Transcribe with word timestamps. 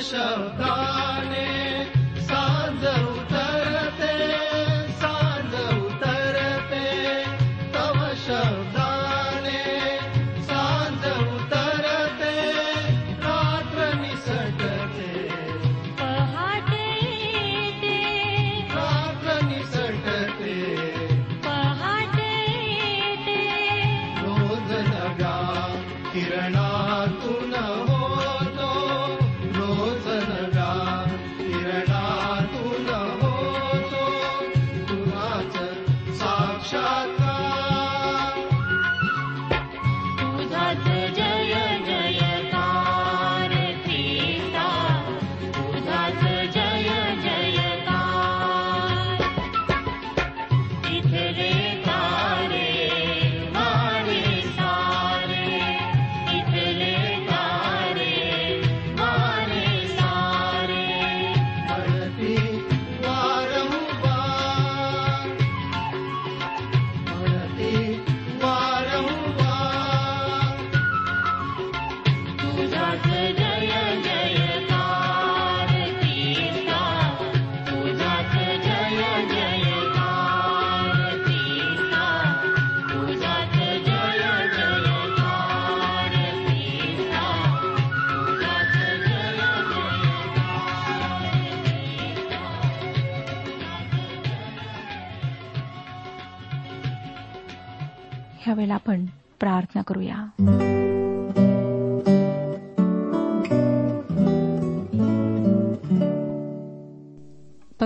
शब्दा 0.00 1.05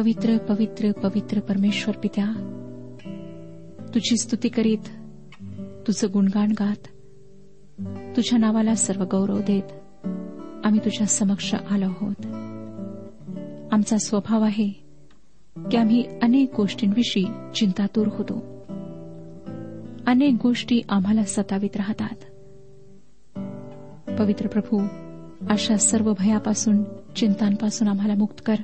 पवित्र 0.00 0.38
पवित्र 0.38 0.93
पवित्र 0.93 1.41
परमेश्वर 1.41 1.99
पित्या 1.99 2.26
तुझी 3.94 4.17
स्तुती 4.17 4.49
करीत 4.49 4.79
तुझं 5.87 6.08
गुणगान 6.12 6.52
गात 6.61 6.88
तुझ्या 8.17 8.38
नावाला 8.38 8.75
सर्व 8.75 9.05
गौरव 9.05 9.38
देत 9.38 9.62
आम्ही 10.64 10.81
तुझ्या 10.85 11.06
समक्ष 11.06 11.55
आलो 11.55 11.85
आहोत. 11.85 12.26
आमचा 13.73 13.99
स्वभाव 13.99 14.43
आहे 14.43 14.69
की 15.70 15.76
आम्ही 15.76 16.05
अनेक 16.23 16.53
गोष्टींविषयी 16.56 17.25
चिंतातूर 17.55 18.06
होतो. 18.06 18.35
अनेक 20.06 20.35
गोष्टी 20.43 20.81
आम्हाला 20.88 21.25
सतावित 21.25 21.76
राहतात. 21.76 22.17
पवित्र 24.19 24.46
प्रभू 24.46 24.87
अशा 25.50 25.76
सर्व 25.76 26.12
भयापासून 26.19 26.85
चिंतांपासून 27.17 27.88
आम्हाला 27.88 28.14
मुक्त 28.14 28.43
कर. 28.46 28.55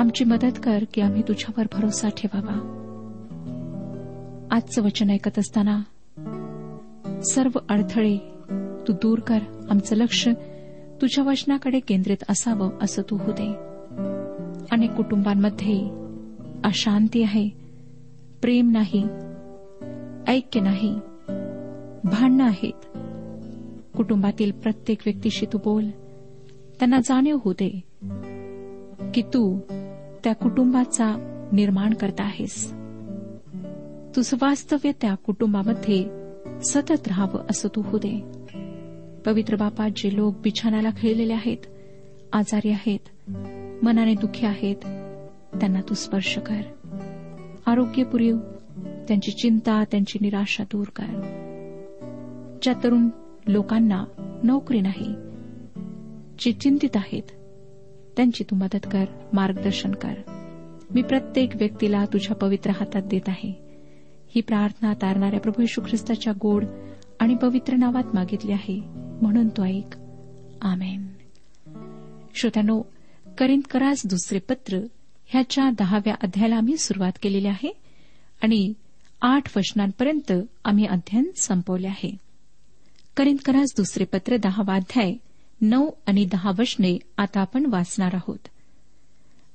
आमची 0.00 0.24
मदत 0.24 0.60
कर 0.64 0.84
की 0.94 1.00
आम्ही 1.00 1.22
तुझ्यावर 1.28 1.64
भरोसा 1.72 2.08
ठेवावा. 2.08 2.76
आजचं 4.50 4.82
वचन 4.82 5.10
ऐकत 5.10 5.38
असताना 5.38 5.82
सर्व 7.22 7.58
अडथळे 7.68 8.16
तू 8.88 8.92
दूर 8.92 9.18
कर. 9.18 9.38
आमचं 9.70 9.96
लक्ष 9.96 10.28
तुझ्या 11.00 11.24
वचनाकडे 11.24 11.80
केंद्रित 11.80 12.16
असावं 12.28 12.70
असं 12.82 13.02
तू 13.02 13.16
होते 13.16 13.54
अनेक 14.72 14.90
कुटुंबांमध्ये 14.90 15.90
अशांती 16.64 17.22
आहे. 17.22 17.48
प्रेम 18.42 18.70
नाही. 18.70 19.06
ऐक्य 20.26 20.60
नाही. 20.60 20.94
भांडणं 22.04 22.44
आहेत. 22.44 22.98
कुटुंबातील 23.96 24.52
प्रत्येक 24.52 24.98
व्यक्तीशी 25.06 25.46
तू 25.52 25.58
बोल. 25.58 25.90
त्यांना 26.78 26.98
जाणीव 26.98 27.38
होते 27.44 27.80
की 29.14 29.22
तू 29.22 29.58
त्या 30.24 30.34
कुटुंबाचा 30.34 31.14
निर्माण 31.52 31.94
करता 31.94 32.22
आहेस. 32.22 32.72
तुझं 34.16 34.36
वास्तव्य 34.42 34.92
त्या 35.00 35.14
कुटुंबामध्ये 35.14 36.04
सतत 36.62 37.08
राहावं 37.08 37.44
असं 37.50 37.68
तू 37.68 37.82
होऊ 37.82 37.98
दे. 37.98 38.22
पवित्र 39.26 39.56
बापा 39.56 39.88
जे 39.88 40.16
लोक 40.16 40.34
बिछानाला 40.36 40.90
खेळलेले 40.96 41.32
आहेत 41.32 41.56
आजारी 42.32 42.70
आहेत 42.70 43.30
मनाने 43.82 44.14
दुःखी 44.14 44.46
आहेत 44.46 44.76
त्यांना 45.60 45.80
तू 45.88 45.94
स्पर्श 45.94 46.38
कर. 46.38 46.60
आरोग्यपुरीव 47.66 48.36
त्यांची 49.08 49.30
चिंता 49.30 49.84
त्यांची 49.90 50.18
निराशा 50.20 50.64
दूर 50.64 50.86
कर. 50.96 51.36
ज्या 52.62 52.74
तरुण 52.84 53.08
लोकांना 53.46 54.04
नोकरी 54.42 54.80
नाही 54.80 55.14
जे 56.38 56.52
चिंतित 56.52 56.96
आहेत 56.96 57.22
त्यांची 58.20 58.44
तू 58.44 58.56
मदत 58.56 58.86
कर 58.92 59.04
मार्गदर्शन 59.32 59.92
कर. 59.92 60.14
मी 60.94 61.02
प्रत्येक 61.02 61.56
व्यक्तीला 61.56 62.04
तुझ्या 62.04 62.36
पवित्र 62.36 62.70
हातात 62.70 63.02
देत 63.02 63.28
आहे. 63.28 63.52
ही 64.34 64.40
प्रार्थना 64.40 64.92
तारणाऱ्या 64.94 65.40
प्रभू 65.40 65.62
यशू 65.62 65.80
ख्रिस्ताच्या 65.80 66.32
गोड 66.40 66.64
आणि 67.20 67.34
पवित्र 67.34 67.76
नावात 67.76 68.04
मागितली 68.14 68.52
आहे. 68.52 68.80
म्हणून 69.22 69.48
तो 69.48 69.64
ऐक. 69.64 69.96
आमेन. 70.62 71.06
श्रोत्यानो 72.34 72.82
करिंदकरास 73.38 74.02
दुसरे 74.06 74.38
पत्र 74.38 74.78
ह्याच्या 75.26 75.70
दहाव्या 75.78 76.14
अध्यायाला 76.22 76.56
आम्ही 76.56 76.76
सुरुवात 76.76 77.12
केलेली 77.22 77.48
आहे 77.48 77.72
आणि 78.42 78.72
आठ 79.22 79.56
वचनांपर्यंत 79.56 80.32
आम्ही 80.64 80.86
अध्ययन 80.86 81.30
संपवले 81.40 81.86
आहे. 81.86 82.16
करिंदकरास 83.16 83.68
दुसरे 83.76 84.04
पत्र 84.04 84.36
दहावा 84.36 84.74
अध्याय 84.74 85.14
नऊ 85.60 85.90
आणि 86.06 86.24
दहा 86.24 86.50
वचने 86.58 86.98
आता 87.16 87.40
आपण 87.40 87.66
वाचणार 87.66 88.10
आहोत. 88.14 88.48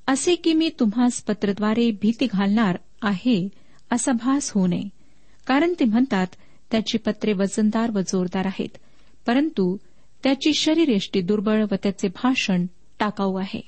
असे 0.08 0.36
की 0.36 0.54
मी 0.54 0.70
तुम्हास 0.80 1.24
पत्रद्वारे 1.24 1.92
भीती 1.92 2.26
घालणार 2.26 2.78
आहे 3.02 3.50
असा 3.92 4.12
भास 4.12 4.52
होऊ 4.52 4.68
नये. 4.68 4.90
कारण 5.48 5.74
ते 5.80 5.86
म्हणतात 5.86 6.28
त्याची 6.72 6.98
पत्रे 6.98 7.34
वजनदार 7.34 7.92
व 7.96 8.00
जोरदार 8.00 8.46
आहेत 8.46 8.78
परंतु 9.28 9.78
त्याची 10.24 10.54
शरीरयष्टी 10.54 11.22
दुर्बळ 11.22 11.64
व 11.72 11.76
त्याचे 11.84 12.08
भाषण 12.08 12.66
टाकाऊ 13.00 13.36
आहे. 13.36 13.62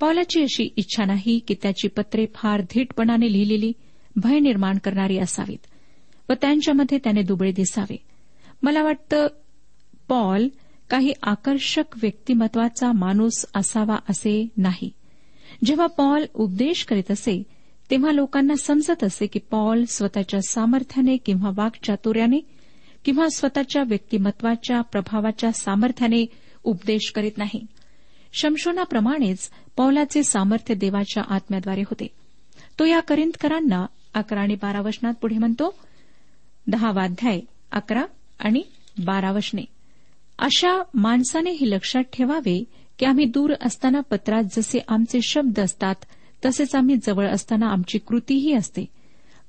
पौलाची 0.00 0.42
अशी 0.42 0.70
इच्छा 0.76 1.04
नाही 1.04 1.38
की 1.38 1.54
त्याची 1.62 1.88
पत्रे 1.88 2.26
फार 2.34 2.60
धीटपणाने 2.60 3.32
लिहिलेली 3.32 3.72
भय 4.16 4.38
निर्माण 4.38 4.78
करणारी 4.78 5.18
असावीत 5.18 5.66
व 6.28 6.32
त्यांच्यामध्ये 6.40 6.98
त्याने 6.98 7.22
दुबळे 7.22 7.52
दिसावे. 7.52 7.96
मला 8.62 8.82
वाटतं 8.82 9.26
पॉल 10.08 10.48
काही 10.90 11.12
आकर्षक 11.22 11.84
व्यक्तिमत्वाचा 12.02 12.92
माणूस 12.92 13.46
असावा 13.54 13.96
असे 14.10 14.48
नाही. 14.56 14.90
जेव्हा 15.64 15.86
पॉल 15.86 16.24
उपदेश 16.34 16.84
करीत 16.84 17.10
असे 17.10 17.42
तेव्हा 17.90 18.12
लोकांना 18.12 18.54
समजत 18.54 19.04
असे 19.04 19.26
की 19.26 19.38
पॉल 19.38 19.84
स्वतःच्या 19.84 20.40
सामर्थ्याने 20.48 21.16
किंवा 21.16 21.50
वाकचातुर्याने 21.54 22.40
किंवा 23.04 23.28
स्वतःच्या 23.28 23.82
व्यक्तिमत्वाच्या 23.86 24.80
प्रभावाच्या 24.80 25.52
सामर्थ्याने 25.52 26.26
उपदेश 26.64 27.12
करीत 27.14 27.32
नाही. 27.36 27.66
शमशोनाप्रमाणेच 28.32 29.50
पौलाचे 29.76 30.22
सामर्थ्य 30.22 30.74
देवाच्या 30.74 31.22
आत्म्याद्वारे 31.28 31.80
होते. 31.80 32.06
तो 32.78 32.84
या 32.84 33.00
करिंदकरांना 33.00 33.86
अकरा 34.14 34.40
आणि 34.40 34.54
बारा 34.54 34.80
वचनात 34.80 35.14
पुढे 35.14 35.38
म्हणतो 35.38 35.74
दहावाध्याय 36.66 37.40
अकरा 37.72 38.04
आणि 38.38 38.62
बारा 39.04 39.32
वचने. 39.32 39.64
अशा 40.42 40.82
माणसाने 40.94 41.50
हे 41.50 41.70
लक्षात 41.70 42.02
ठेवावे 42.02 42.64
की 42.98 43.06
आम्ही 43.06 43.24
दूर 43.24 43.54
असताना 43.60 44.00
पत्रात 44.00 44.42
जसे 44.56 44.78
आमचे 44.88 45.18
शब्द 45.22 45.60
असतात 45.60 45.94
तसेच 46.44 46.74
आम्ही 46.74 46.96
जवळ 46.96 47.28
असताना 47.28 47.66
आमची 47.66 47.98
कृतीही 47.98 48.52
असते. 48.52 48.84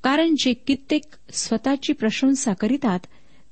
कारण 0.04 0.36
जे 0.40 0.54
कित्येक 0.54 1.04
स्वतःची 1.34 1.94
प्रशंसा 1.94 2.54
करीतात 2.54 3.00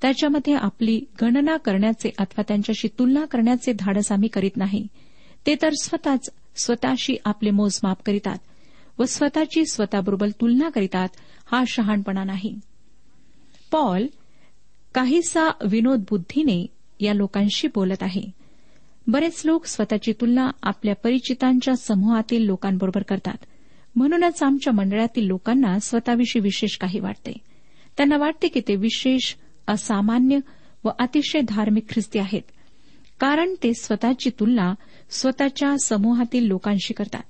त्याच्यामध्ये 0.01 0.53
आपली 0.53 1.01
गणना 1.21 1.57
करण्याचे 1.57 2.10
अथवा 2.17 2.41
त्यांच्याशी 2.48 2.88
तुलना 2.88 3.25
करण्याचे 3.25 3.74
धाडस 3.74 4.12
आम्ही 4.12 4.29
करीत 4.29 4.57
नाही. 4.57 4.88
ते 5.45 5.55
तर 5.62 5.69
स्वतःच 5.83 6.29
स्वतःशी 6.55 7.15
आपले 7.25 7.51
मोजमाप 7.51 7.98
करीतात 8.05 8.38
व 9.00 9.05
स्वतःची 9.05 9.65
स्वतःबरोबर 9.65 10.29
तुलना 10.29 10.69
करीतात 10.69 11.10
हा 11.51 11.63
शहाणपणा 11.67 12.24
नाही. 12.24 12.60
पॉल 13.71 14.05
काहीसा 14.95 15.50
विनोद 15.69 16.00
बुद्धीने 16.10 16.65
या 17.01 17.13
लोकांशी 17.13 17.67
बोलत 17.67 18.03
आहे. 18.03 18.22
बरेच 19.08 19.41
लोक 19.46 19.65
स्वतःची 19.65 20.13
तुलना 20.22 20.50
आपल्या 20.63 20.96
परिचितांच्या 20.96 21.75
समूहातील 21.75 22.46
लोकांबरोबर 22.46 23.01
करतात. 23.01 23.38
म्हणूनच 23.96 24.43
आमच्या 24.43 24.74
मंडळातील 24.74 25.25
लोकांना 25.25 25.79
स्वतःविषयी 25.79 26.41
विशेष 26.41 26.77
काही 26.77 27.00
वाटते. 27.00 27.34
त्यांना 27.98 28.17
वाटते 28.17 28.48
की 28.48 28.60
ते 28.60 28.75
विशेष 28.75 29.36
असामान्य 29.67 30.39
व 30.84 30.89
अतिशय 31.00 31.41
धार्मिक 31.41 31.89
ख्रिस्ती 31.89 32.20
आहेत. 32.20 32.41
कारण 33.20 33.53
ते 33.63 33.74
स्वतःची 33.74 34.29
तुलना 34.39 34.74
स्वतःच्या 35.10 35.75
समूहातील 35.86 36.43
लोकांशी 36.43 36.93
करतात. 36.93 37.24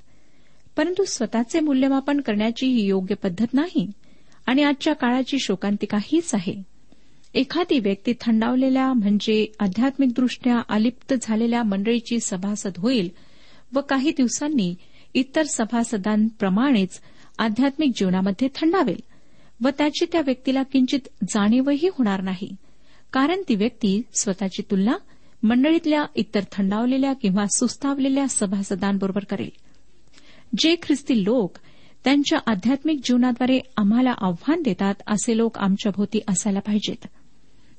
परंतु 0.78 1.04
स्वतःचे 1.04 1.60
मूल्यमापन 1.60 2.22
करण्याची 2.22 2.68
ही 2.68 2.86
योग्य 2.86 3.16
पद्धत 3.16 3.54
नाही. 3.54 3.92
आणि 4.46 4.64
आजच्या 4.64 4.94
काळाची 4.94 5.40
शोकांतिका 5.40 5.98
हीच 6.02 6.36
आहे. 6.36 6.71
एखादी 7.34 7.80
व्यक्ती 7.80 8.14
थंडावलेल्या 8.22 8.94
म्हणजे 8.94 9.46
आध्यात्मिकदृष्ट्या 9.60 10.62
अलिप्त 10.70 11.14
झालेल्या 11.22 11.64
मंडळीची 11.64 12.20
सभासद 12.20 12.72
होईल 12.78 13.10
व 13.74 13.82
काही 13.82 14.12
दिवसांनी 14.12 14.76
इतर 15.14 15.44
सभासदांप्रमाणेच 15.44 17.02
आध्यात्मिक 17.40 17.92
जीवनामध्ये 17.96 18.48
थंडावेल 18.56 19.00
व 19.64 19.70
त्याची 19.78 20.06
त्या 20.12 20.22
व्यक्तीला 20.22 20.64
किंचित 20.64 21.00
जाणीवही 21.24 21.88
होणार 21.88 22.22
नाही. 22.22 22.56
कारण 23.14 23.42
ती 23.50 23.56
व्यक्ती 23.56 24.02
स्वतःची 24.14 24.62
तुलना 24.72 24.98
मंडळीतल्या 25.44 26.06
इतर 26.16 26.40
थंडावलेल्या 26.52 27.14
किंवा 27.14 27.46
सुस्तावलेल्या 27.48 28.26
सभासदांबरोबर 28.30 29.24
करेल. 29.24 29.50
जे 30.58 30.76
ख्रिस्ती 30.82 31.24
लोक 31.24 31.58
त्यांच्या 32.04 32.40
आध्यात्मिक 32.48 33.00
जीवनाद्वारे 33.04 33.60
आम्हाला 33.78 34.14
आव्हान 34.22 34.62
देतात 34.62 34.96
असे 35.08 35.38
लोक 35.38 35.58
आमच्या 35.58 35.92
भोवती 35.96 36.20
असायला 36.28 36.60
पाहिजेत. 36.60 37.08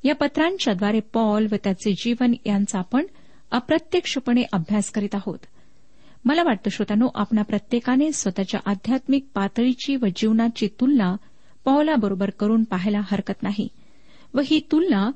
या 0.04 0.14
पत्रांच्याद्वारे 0.14 1.00
पॉल 1.00 1.47
व 1.52 1.54
त्याचे 1.64 1.92
जीवन 1.92 2.32
यांचा 2.47 2.78
आपण 2.78 3.06
अप्रत्यक्षपणे 3.50 4.42
अभ्यास 4.52 4.90
करीत 4.90 5.14
आहोत. 5.14 5.38
मला 6.25 6.42
वाटतं 6.42 6.71
श्रोत्यानो 6.71 7.09
आपणा 7.14 7.42
प्रत्येकाने 7.42 8.12
स्वतःच्या 8.12 8.61
आध्यात्मिक 8.66 9.25
पातळीची 9.35 9.97
व 9.97 10.06
जीवनाची 10.16 10.68
तुलना 10.80 11.16
पॉलाबरोबर 11.64 12.30
करून 12.30 12.64
पाहायला 12.64 13.00
हरकत 13.04 13.42
नाही. 13.42 13.68
व 14.35 14.40
ही 14.44 14.61
तुलना 14.73 15.11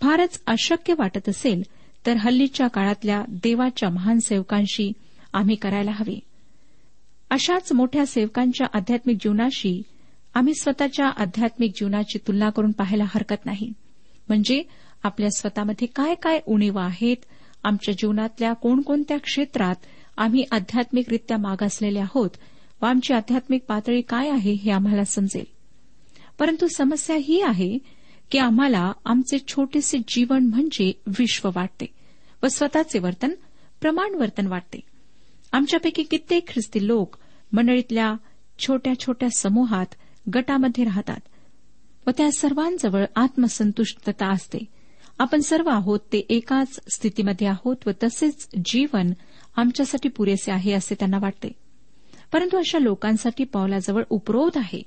फारच 0.00 0.42
अशक्य 0.46 0.94
वाटत 0.98 1.28
असेल 1.28 1.62
तर 2.06 2.16
हल्लीच्या 2.16 2.66
काळातल्या 2.66 3.24
देवाच्या 3.28 3.88
महान 3.88 4.18
सेवकांशी 4.18 4.92
आम्ही 5.32 5.54
करायला 5.54 5.90
हवी. 5.94 6.20
अशाच 7.30 7.72
मोठ्या 7.72 8.06
सेवकांच्या 8.06 8.66
आध्यात्मिक 8.74 9.16
जीवनाशी 9.16 9.82
आम्ही 10.34 10.54
स्वतःच्या 10.54 11.06
आध्यात्मिक 11.06 11.72
जीवनाची 11.76 12.18
तुलना 12.18 12.50
करून 12.50 12.72
पाहायला 12.72 13.04
हरकत 13.04 13.46
नाही. 13.46 13.72
म्हणजे 14.28 14.62
आपल्या 15.02 15.30
स्वतःमध्ये 15.30 15.86
काय 15.86 16.14
काय 16.14 16.40
उणीवा 16.46 16.84
आहेत? 16.84 17.16
आमच्या 17.64 17.94
जीवनातल्या 17.94 18.52
कोणकोणत्या 18.52 19.18
क्षेत्रात 19.18 19.74
आम्ही 20.16 20.44
आध्यात्मिकरित्या 20.50 21.36
मागासलेले 21.36 21.98
आहोत? 21.98 22.30
व 22.82 22.86
आमची 22.86 23.14
आध्यात्मिक 23.14 23.64
पातळी 23.68 24.00
काय 24.00 24.30
आहे 24.30 24.52
हे 24.52 24.70
आम्हाला 24.70 25.04
समजेल. 25.04 25.44
परंतु 26.38 26.66
समस्या 26.76 27.16
ही 27.16 27.42
आहे 27.42 27.78
की 28.30 28.38
आम्हाला 28.38 28.92
आमचे 29.04 29.38
छोटेसे 29.48 29.98
जीवन 30.08 30.46
म्हणजे 30.46 31.02
विश्व 31.06 31.50
वाटते 31.54 31.86
व 32.42 32.46
स्वतःचे 32.46 32.98
वर्तन 32.98 33.30
प्रमाण 33.80 34.14
वर्तन 34.14 34.46
वाटते. 34.46 34.80
आमच्यापैकी 35.52 36.02
कित्येक 36.02 36.48
ख्रिस्ती 36.48 36.86
लोक 36.86 37.16
मंडळीतल्या 37.52 38.14
छोट्या 38.58 38.98
छोट्या 39.00 39.28
समूहात 39.30 39.86
गटामध्ये 40.34 40.84
राहतात. 40.84 41.20
व 42.06 42.10
त्या 42.10 42.32
सर्वांजवळ 42.32 43.04
आत्मसंतुष्टता 43.16 44.30
असते. 44.30 44.58
आपण 45.18 45.40
सर्व 45.40 45.68
आहोत 45.68 46.00
ते 46.12 46.18
एकाच 46.18 46.80
स्थितीमध्ये 46.94 47.46
आहोत 47.46 47.76
व 47.86 47.90
तसेच 48.02 48.48
जीवन 48.64 49.12
आमच्यासाठी 49.56 50.08
पुरेसे 50.08 50.52
आहे 50.52 50.72
असे 50.72 50.94
त्यांना 50.94 51.18
वाटते. 51.20 51.52
परंतु 52.32 52.56
अशा 52.56 52.78
लोकांसाठी 52.78 53.44
पावलाजवळ 53.44 54.02
उपरोध 54.10 54.58
आहे. 54.58 54.82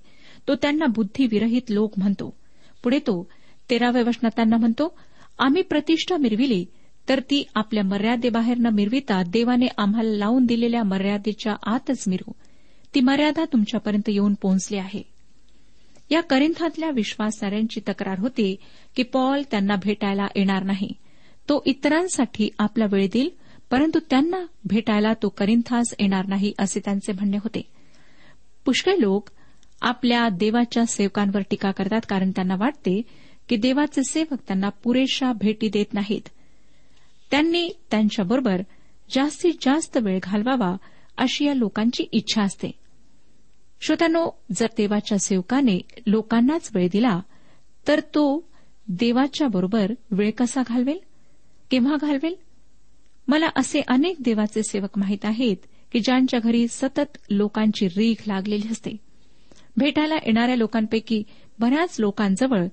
तो 0.48 0.56
त्यांना 0.56 0.86
बुद्धिविरहित 0.86 1.62
लोक 1.70 1.94
म्हणतो. 1.98 2.38
पुढे 2.84 3.00
तो 3.00 3.30
तेराव्या 3.70 4.04
वचनात 4.08 4.32
त्यांना 4.36 4.58
म्हणतो 4.58 4.98
आम्ही 5.40 5.62
प्रतिष्ठा 5.62 6.18
मिरविली 6.18 6.66
तर 7.10 7.20
ती 7.20 7.48
आपल्या 7.56 7.84
मर्यादेबाहेर 7.84 8.58
न 8.58 8.68
मिरविता 8.74 9.24
देवाने 9.28 9.66
आम्हाला 9.78 10.10
लावून 10.10 10.46
दिलेल्या 10.46 10.84
मर्यादेच्या 10.84 11.56
आतच 11.64 12.04
मिरू. 12.08 12.32
ती 12.96 13.02
मर्यादा 13.02 13.46
तुमच्यापर्यंत 13.46 14.10
येऊन 14.10 14.34
पोहोचली 14.34 14.78
आहे. 14.78 15.15
या 16.10 16.22
करिंथातल्या 16.22 16.90
विश्वासणाऱ्यांची 16.90 17.80
तक्रार 17.80 18.20
होती 18.20 18.56
की 18.96 19.04
पॉल 19.04 19.42
त्यांना 19.52 19.76
भेटायला 19.76 20.28
येणार 20.36 20.64
नाही. 20.64 20.90
तो 21.50 21.64
इतरांसाठी 21.66 22.50
आपला 22.60 22.86
वेळ 22.92 23.08
देईल 23.14 23.30
परंतु 23.72 24.00
त्यांना 24.10 24.46
भेटायला 24.66 25.14
तो 25.14 25.30
करिंथास 25.30 25.94
येणार 26.00 26.26
नाही 26.26 26.54
असे 26.60 26.80
त्यांचे 26.86 27.14
म्हणणे 27.14 27.38
होते. 27.38 27.62
पुष्कळ 28.66 28.96
लोक 28.96 29.30
आपल्या 29.82 30.30
देवाच्या 30.30 30.86
सेवकांवर 30.86 31.42
टीका 31.50 31.72
करतात 31.72 32.02
कारण 32.10 32.32
त्यांना 32.32 32.56
वाटते 32.56 33.02
की 33.50 33.56
देवाचे 33.56 34.04
सेवक 34.04 34.40
त्यांना 34.48 34.70
पुरेशा 34.70 35.34
भेटी 35.34 35.70
देत 35.70 35.94
नाहीत. 35.94 36.30
त्यांनी 37.32 37.70
त्यांच्याबरोबर 37.92 38.62
जास्तीत 39.10 39.54
जास्त 39.62 39.98
वेळ 39.98 40.20
घालवावा 40.24 40.76
अशी 41.18 41.46
या 41.46 41.54
लोकांची 41.54 42.04
इच्छा 42.12 42.42
असते. 42.42 42.72
श्रोत्यानो 43.82 44.30
जर 44.56 44.68
देवाच्या 44.78 45.18
सेवकाने 45.18 45.80
लोकांनाच 46.08 46.70
वेळ 46.76 46.88
दिला 46.92 47.22
तर 47.88 48.00
तो 48.00 48.48
देवाच्या 48.88 49.48
बरोबर 49.48 49.92
वेळ 50.12 50.32
कसा 50.32 50.62
घालवेल? 50.68 51.00
केव्हा 51.72 51.96
घालवेल? 52.02 52.36
मला 53.28 53.50
असे 53.56 53.82
अनेक 53.88 54.16
देवाचे 54.20 54.64
सेवक 54.64 54.98
माहीत 54.98 55.26
आहेत 55.26 55.58
की 55.92 56.00
ज्यांच्या 56.00 56.40
घरी 56.40 56.68
सतत 56.70 57.18
लोकांची 57.30 57.88
रीख 57.88 58.16
लागलेली 58.28 58.68
असते. 58.72 58.98
भेटायला 59.78 60.16
येणाऱ्या 60.16 60.56
लोकांपैकी 60.56 61.24
बऱ्याच 61.60 62.00
लोकांजवळ 62.00 62.66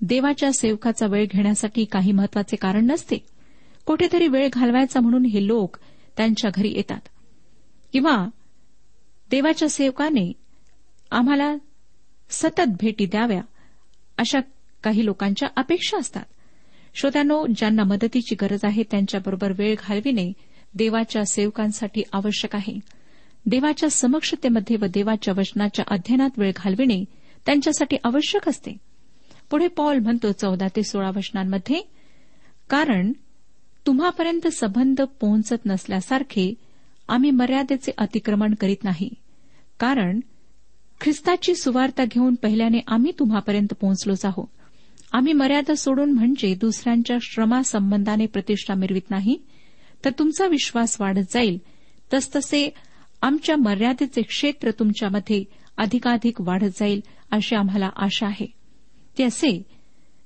देवाच्या 0.00 0.52
सेवकाचा 0.52 1.06
वेळ 1.06 1.26
घेण्यासाठी 1.30 1.84
काही 1.84 2.12
महत्त्वाचे 2.12 2.56
कारण 2.56 2.86
नसते. 2.86 3.16
कुठेतरी 3.86 4.28
वेळ 4.28 4.48
घालवायचा 4.52 5.00
म्हणून 5.00 5.24
हे 5.24 5.46
लोक 5.46 5.76
त्यांच्या 6.16 6.50
घरी 6.54 6.72
येतात. 6.76 7.08
किंवा 7.92 8.28
देवाच्या 9.30 9.68
सेवकाने 9.68 10.32
आम्हाला 11.10 11.56
सतत 12.30 12.68
भेटी 12.68 13.06
द्याव्या 13.06 13.42
अशा 14.18 14.38
काही 14.82 15.04
लोकांच्या 15.04 15.48
अपेक्षा 15.56 15.98
असतात. 15.98 16.24
श्रोत्यानो 16.94 17.46
ज्यांना 17.56 17.84
मदतीची 17.84 18.34
गरज 18.34 18.60
आहे 18.64 18.82
त्यांच्याबरोबर 18.82 19.52
वेळ 19.58 19.74
घालविणे 19.78 20.32
देवाच्या 20.74 21.24
सेवकांसाठी 21.24 22.02
आवश्यक 22.12 22.56
आहे. 22.56 22.80
देवाच्या 23.46 23.90
समक्षतेमध्ये 23.90 24.76
व 24.76 24.84
देवाच्या 24.84 25.34
वचनाच्या 25.36 25.84
अध्ययनात 25.88 26.30
वेळ 26.36 26.52
घालविणे 26.56 27.04
त्यांच्यासाठी 27.46 27.96
आवश्यक 28.04 28.48
असते. 28.48 28.76
पुढे 29.50 29.68
पॉल 29.68 29.98
म्हणतो 29.98 30.32
चौदा 30.32 30.66
ते 30.76 30.82
सोळा 30.82 31.10
वचनांमध्ये 31.16 31.82
कारण 32.70 33.12
तुम्हापर्यंत 33.86 34.46
संबंध 34.46 35.00
पोहोचत 35.00 35.66
नसल्यासारखे 35.66 36.54
आम्ही 37.08 37.30
मर्यादेचे 37.30 37.92
अतिक्रमण 37.98 38.54
करीत 38.54 38.84
नाही. 38.84 39.10
कारण 39.80 40.20
ख्रिस्ताची 41.00 41.54
सुवार्ता 41.54 42.04
घेऊन 42.04 42.34
पहिल्याने 42.34 42.78
आम्ही 42.86 43.12
तुम्हापर्यंत 43.18 43.74
पोहोचलोच 43.80 44.24
आहोत. 44.24 44.46
आम्ही 45.12 45.32
मर्यादा 45.32 45.74
सोडून 45.74 46.12
म्हणजे 46.12 46.54
दुसऱ्यांच्या 46.54 47.16
श्रमासंबंधाने 47.22 48.26
प्रतिष्ठा 48.26 48.74
मिरवित 48.74 49.10
नाही 49.10 49.42
तर 50.04 50.10
तुमचा 50.18 50.46
विश्वास 50.46 51.00
वाढत 51.00 51.32
जाईल. 51.32 51.58
तसतसे 52.14 52.70
आमच्या 53.22 53.56
मर्यादेचे 53.56 54.22
क्षेत्र 54.22 54.70
तुमच्यामध्ये 54.70 55.44
अधिकाधिक 55.76 56.40
वाढत 56.40 56.78
जाईल 56.80 57.00
अशी 57.30 57.54
आम्हाला 57.54 57.90
आशा 57.96 58.26
आहे. 58.26 58.46
ते 59.18 59.24
असे 59.24 59.62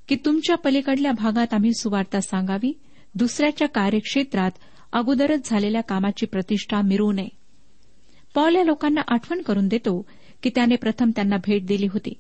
की 0.08 0.16
तुमच्या 0.24 0.56
पलीकडल्या 0.56 1.12
भागात 1.12 1.54
आम्ही 1.54 1.72
सुवार्ता 1.72 2.20
सांगावी 2.20 2.78
दुसऱ्याच्या 3.14 3.68
कार्यक्षेत्रात 3.68 4.50
अगोदरच 4.92 5.50
झालेल्या 5.50 5.80
कामाची 5.80 6.26
प्रतिष्ठा 6.26 6.80
मिरवू 6.82 7.12
नये. 7.12 7.28
पॉल 8.34 8.56
या 8.56 8.64
लोकांना 8.64 9.00
आठवण 9.08 9.42
करून 9.42 9.68
देतो 9.68 10.06
की 10.42 10.50
त्याने 10.54 10.76
प्रथम 10.76 11.10
त्यांना 11.10 11.36
भेट 11.36 11.66
दिली 11.66 11.86
होती. 11.86 12.14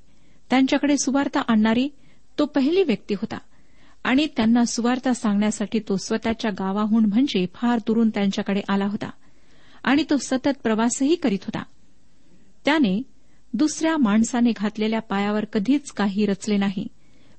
त्यांच्याकडे 0.50 0.96
सुवार्ता 0.98 1.40
आणणारी 1.40 1.88
तो 2.38 2.46
पहिली 2.46 2.82
व्यक्ती 2.82 3.14
होता 3.14 3.38
आणि 4.04 4.26
त्यांना 4.36 4.64
सुवार्ता 4.64 5.14
सांगण्यासाठी 5.14 5.78
तो 5.78 5.96
स्वतःच्या 5.96 6.50
गावाहून 6.50 7.04
म्हणजे 7.04 7.46
फार 7.54 7.78
दुरून 7.78 8.10
त्यांच्याकडे 8.10 8.60
आला 8.68 8.86
होता 8.86 9.10
आणि 9.84 10.04
तो 10.10 10.16
सतत 10.16 10.58
प्रवासही 10.62 11.14
करीत 11.14 11.38
होता. 11.42 11.62
त्याने 12.64 13.02
दुसऱ्या 13.54 13.96
माणसाने 13.96 14.52
घातलेल्या 14.56 15.00
पायावर 15.00 15.44
कधीच 15.44 15.90
काही 15.90 16.26
रचले 16.26 16.56
नाही. 16.56 16.86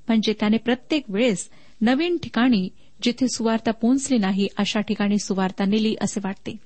म्हणजे 0.08 0.34
त्याने 0.40 0.58
प्रत्येक 0.58 1.04
वेळेस 1.10 1.50
नवीन 1.82 2.18
ठिकाणी 2.24 2.70
जिथे 3.04 3.28
सुवार्ता 3.28 3.72
पोहोचली 3.72 4.18
नाही 4.18 4.48
अशा 4.58 4.80
ठिकाणी 4.80 5.18
सुवार्ता 5.18 5.66
नेली 5.66 5.96
असे 6.02 6.20
वाटते. 6.24 6.58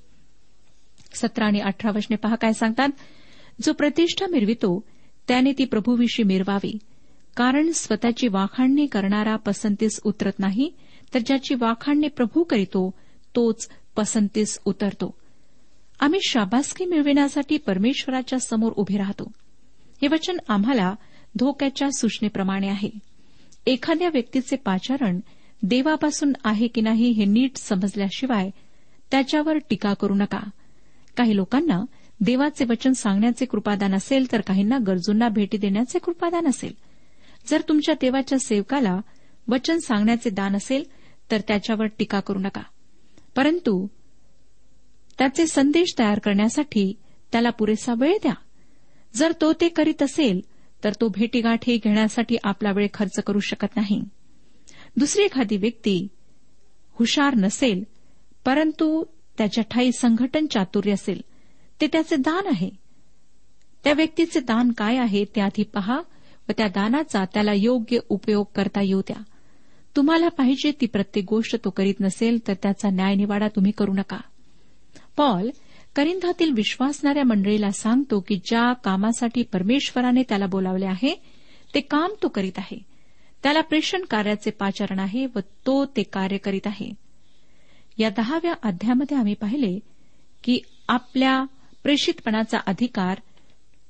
सतरा 1.13 1.45
आणि 1.45 1.59
अठरा 1.59 1.91
वचने 1.91 2.15
पहा 2.15 2.35
काय 2.35 2.53
सांगतात. 2.53 2.89
जो 3.61 3.73
प्रतिष्ठा 3.73 4.27
मिरवितो 4.27 4.83
त्याने 5.27 5.51
ती 5.57 5.65
प्रभूविषयी 5.65 6.25
मिरवावी. 6.25 6.77
कारण 7.37 7.71
स्वतःची 7.71 8.27
वाखाणणी 8.27 8.85
करणारा 8.85 9.35
पसंतीस 9.35 9.99
उतरत 10.03 10.31
नाही 10.39 10.71
तर 11.13 11.19
ज्याची 11.19 11.55
वाखाणणी 11.55 12.07
प्रभू 12.07 12.43
करीतो 12.43 12.93
तोच 13.35 13.69
पसंतीस 13.95 14.59
उतरतो. 14.65 15.17
आम्ही 15.99 16.19
शाबासकी 16.27 16.85
मिळविण्यासाठी 16.85 17.57
परमेश्वराच्या 17.57 18.39
समोर 18.39 18.73
उभे 18.75 18.97
राहतो. 18.97 19.31
हे 20.01 20.07
वचन 20.07 20.37
आम्हाला 20.47 20.95
धोक्याच्या 21.35 21.91
सूचनेप्रमाणे 21.91 22.67
आहे. 22.67 22.89
एखाद्या 23.65 24.09
व्यक्तीचे 24.13 24.55
पाचारण 24.55 25.19
देवापासून 25.63 26.33
आहे 26.43 26.67
की 26.67 26.81
नाही 26.81 27.09
हे 27.09 27.25
नीट 27.25 27.57
समजल्याशिवाय 27.57 28.49
त्याच्यावर 29.11 29.57
टीका 29.57 29.93
करू 29.93 30.15
नका. 30.15 30.39
काही 31.17 31.35
लोकांना 31.35 31.85
देवाचे 32.19 32.65
वचन 32.65 32.91
सांगण्याचे 32.91 33.45
कृपादान 33.45 33.93
असेल 33.93 34.31
तर 34.31 34.41
काहींना 34.41 34.77
गरजूंना 34.87 35.29
भेटी 35.29 35.57
देण्याचे 35.57 35.99
कृपादान 35.99 36.47
असेल. 36.47 36.73
जर 37.47 37.61
तुमच्या 37.69 37.95
देवाच्या 38.01 38.39
सेवकाला 38.39 38.99
वचन 39.47 39.77
सांगण्याचे 39.77 40.29
दान 40.29 40.55
असेल 40.55 40.83
तर 41.31 41.41
त्याच्यावर 41.47 41.85
टीका 41.85 42.19
करू 42.19 42.39
नका. 42.39 42.61
परंतु 43.35 43.87
त्याचे 45.17 45.47
संदेश 45.47 45.95
तयार 45.99 46.19
करण्यासाठी 46.19 46.93
त्याला 47.31 47.49
पुरेसा 47.49 47.93
वेळ 47.99 48.17
द्या. 48.21 48.33
जर 49.13 49.33
तो 49.41 49.53
ते 49.53 49.69
करीत 49.69 50.03
असेल 50.03 50.41
तर 50.83 50.93
तो 51.01 51.07
भेटीगाठी 51.07 51.77
घेण्यासाठी 51.77 52.37
आपला 52.43 52.71
वेळ 52.71 52.87
खर्च 52.93 53.19
करू 53.19 53.39
शकत 53.39 53.75
नाही. 53.75 54.03
दुसरी 54.97 55.23
एखादी 55.23 55.57
व्यक्ती 55.57 56.07
हुशार 56.91 57.35
नसेल 57.35 57.83
परंतु 58.45 59.03
त्याच्या 59.37 59.63
ठाई 59.63 59.91
संघटन 59.91 60.45
चातुर्य 60.45 60.91
असेल 60.91 61.21
ते 61.81 61.87
त्याचे 61.87 62.15
दान 62.15 62.47
आहे. 62.47 62.69
त्या 63.83 63.93
व्यक्तीचे 63.93 64.39
दान 64.39 64.71
काय 64.71 64.97
आहे 64.97 65.25
ते 65.25 65.41
आधी 65.41 65.63
पहा 65.63 65.99
व 66.49 66.51
त्या 66.57 66.67
दानाचा 66.67 67.25
त्याला 67.25 67.53
योग्य 67.53 67.99
उपयोग 68.09 68.45
करता 68.55 68.81
येऊ 68.81 69.01
द्या. 69.01 69.23
तुम्हाला 69.95 70.27
पाहिजे 70.27 70.71
ती 70.81 70.85
प्रत्येक 70.85 71.25
गोष्ट 71.29 71.55
तो 71.65 71.69
करीत 71.69 71.95
नसेल 72.01 72.47
तर 72.47 72.53
त्याचा 72.53 72.89
न्यायनिवाडा 72.89 73.47
तुम्ही 73.47 73.71
करू 73.71 73.93
नका. 73.93 74.19
पॉल 75.17 75.49
करिंधातील 75.95 76.51
विश्वासणाऱ्या 76.51 77.23
मंडळीला 77.23 77.71
सांगतो 77.71 78.19
की 78.19 78.35
ज्या 78.35 78.73
कामासाठी 78.73 79.43
परमेश्वराने 79.43 80.23
त्याला 80.23 80.45
बोलावले 80.45 80.85
आहे 80.85 81.21
ते 81.75 81.81
काम 81.81 82.09
तो 82.23 82.27
करीत 82.27 82.57
आहे. 82.57 82.96
त्याला 83.47 83.61
प्रेषण 83.61 84.01
कार्याचे 84.01 84.51
पाचारण 84.51 84.99
आहे 84.99 85.25
व 85.25 85.39
तो 85.39 85.85
ते 85.85 86.03
कार्य 86.03 86.37
करीत 86.37 86.61
आहे. 86.65 86.93
या 87.97 88.09
दहाव्या 88.09 88.53
अध्यामध्ये 88.63 89.17
आम्ही 89.17 89.33
पाहिले 89.33 89.79
की 90.43 90.59
आपल्या 90.87 91.45
प्रेषितपणाचा 91.83 92.57
अधिकार 92.67 93.19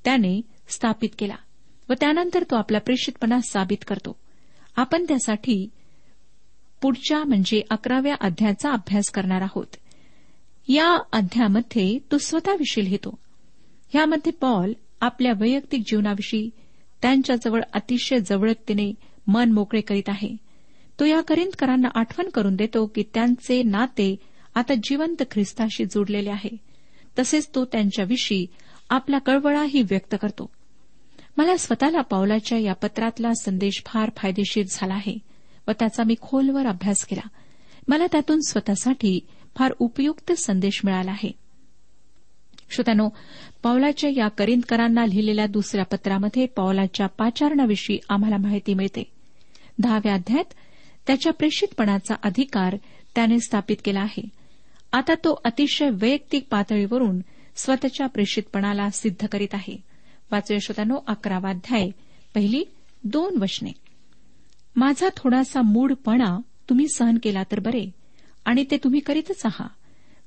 त्याने 0.04 0.40
स्थापित 0.68 1.08
केला 1.18 1.34
व 1.88 1.92
त्यानंतर 2.00 2.42
तो 2.42 2.56
आपला 2.56 2.78
प्रेषितपणा 2.78 3.40
साबित 3.40 3.76
करतो. 3.86 4.16
आपण 4.76 5.04
त्यासाठी 5.08 5.68
पुढच्या 6.82 7.24
म्हणजे 7.24 7.62
अकराव्या 7.70 8.14
अध्यायाचा 8.20 8.70
अभ्यास 8.72 9.10
करणार 9.10 9.42
आहोत. 9.42 9.76
या 10.68 10.98
अध्यायामध्ये 11.12 11.98
तो 12.12 12.18
स्वतःविषयी 12.18 12.84
लिहितो. 12.84 13.18
यामध्ये 13.94 14.32
पॉल 14.32 14.72
आपल्या 15.00 15.32
वैयक्तिक 15.40 15.80
जीवनाविषयी 15.80 16.50
त्यांच्याजवळ 17.02 17.60
अतिशय 17.72 18.18
जवळकतेने 18.18 19.07
मन 19.28 19.52
मोकळे 19.52 19.80
करीत 19.80 20.08
आहे. 20.08 20.36
तो 21.00 21.04
या 21.04 21.20
करिंदकरांना 21.20 21.88
आठवण 21.94 22.28
करून 22.28 22.56
देतो 22.56 22.86
की 22.86 23.02
त्यांचे 23.14 23.62
नाते 23.62 24.16
आता 24.54 24.74
जिवंत 24.74 25.22
ख्रिस्ताशी 25.30 25.84
जोडलेले 25.84 26.30
आहे. 26.30 26.56
तसेच 27.18 27.48
तो 27.54 27.64
त्यांच्याविषयी 27.64 28.46
आपला 28.90 29.18
कळवळाही 29.18 29.82
व्यक्त 29.82 30.14
करतो. 30.22 30.50
मला 31.36 31.56
स्वतःला 31.56 32.00
पावलाच्या 32.00 32.58
या 32.58 32.74
पत्रातला 32.74 33.32
संदेश 33.42 33.82
फार 33.86 34.10
फायदेशीर 34.16 34.66
झाला 34.70 34.94
आहे 34.94 35.18
व 35.68 35.70
त्याचा 35.70 36.02
मी 36.02 36.14
खोलवर 36.20 36.66
अभ्यास 36.66 37.04
केला. 37.04 37.28
मला 37.88 38.06
त्यातून 38.06 38.40
स्वतःसाठी 38.40 39.20
फार 39.56 39.72
उपयुक्त 39.78 40.32
संदेश 40.32 40.80
मिळाला 40.84 41.10
आहे. 41.10 41.32
श्रोत्यानो 42.70 43.08
पावलाच्या 43.62 44.10
या 44.10 44.28
करिंदकरांना 44.28 45.06
लिहिलेल्या 45.06 45.46
दुसऱ्या 45.46 45.84
पत्रामध्ये 45.84 46.46
पावलाच्या 46.46 47.06
पाचारणाविषयी 47.06 47.98
आम्हाला 48.08 48.36
माहिती 48.36 48.74
मिळते. 48.74 49.17
दहाव्या 49.78 50.14
अध्यायात 50.14 50.54
त्याच्या 51.06 51.32
प्रेषितपणाचा 51.32 52.14
अधिकार 52.22 52.76
त्याने 53.14 53.40
स्थापित 53.40 53.76
केला 53.84 54.00
आहे. 54.00 54.28
आता 54.92 55.14
तो 55.14 55.40
अतिशय 55.44 55.90
वैयक्तिक 55.92 56.46
पातळीवरून 56.50 57.20
स्वतःच्या 57.56 58.06
प्रेषितपणाला 58.06 58.90
सिद्ध 58.90 59.26
करीत 59.26 59.48
आहे. 59.52 59.82
वाचूया 60.32 60.58
श्रोत्यानो 60.62 60.96
अकरावा 61.06 61.50
अध्याय 61.50 61.90
पहिली 62.34 62.64
दोन 63.04 63.36
वचने. 63.42 63.72
माझा 64.76 65.08
थोडासा 65.16 65.62
मूढपणा 65.62 66.38
तुम्ही 66.68 66.88
सहन 66.88 67.18
केला 67.22 67.42
तर 67.42 67.60
बरे 67.60 67.90
आणि 68.44 68.64
ते 68.70 68.76
तुम्ही 68.76 69.00
करीतच 69.00 69.40
आहात 69.44 69.68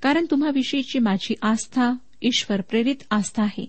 कारण 0.01 0.25
तुम्हाविषयीची 0.31 0.99
माझी 0.99 1.33
आस्था 1.41 1.93
ईश्वर 2.21 2.61
प्रेरित 2.61 2.95
आस्था 3.11 3.43
आहे. 3.43 3.65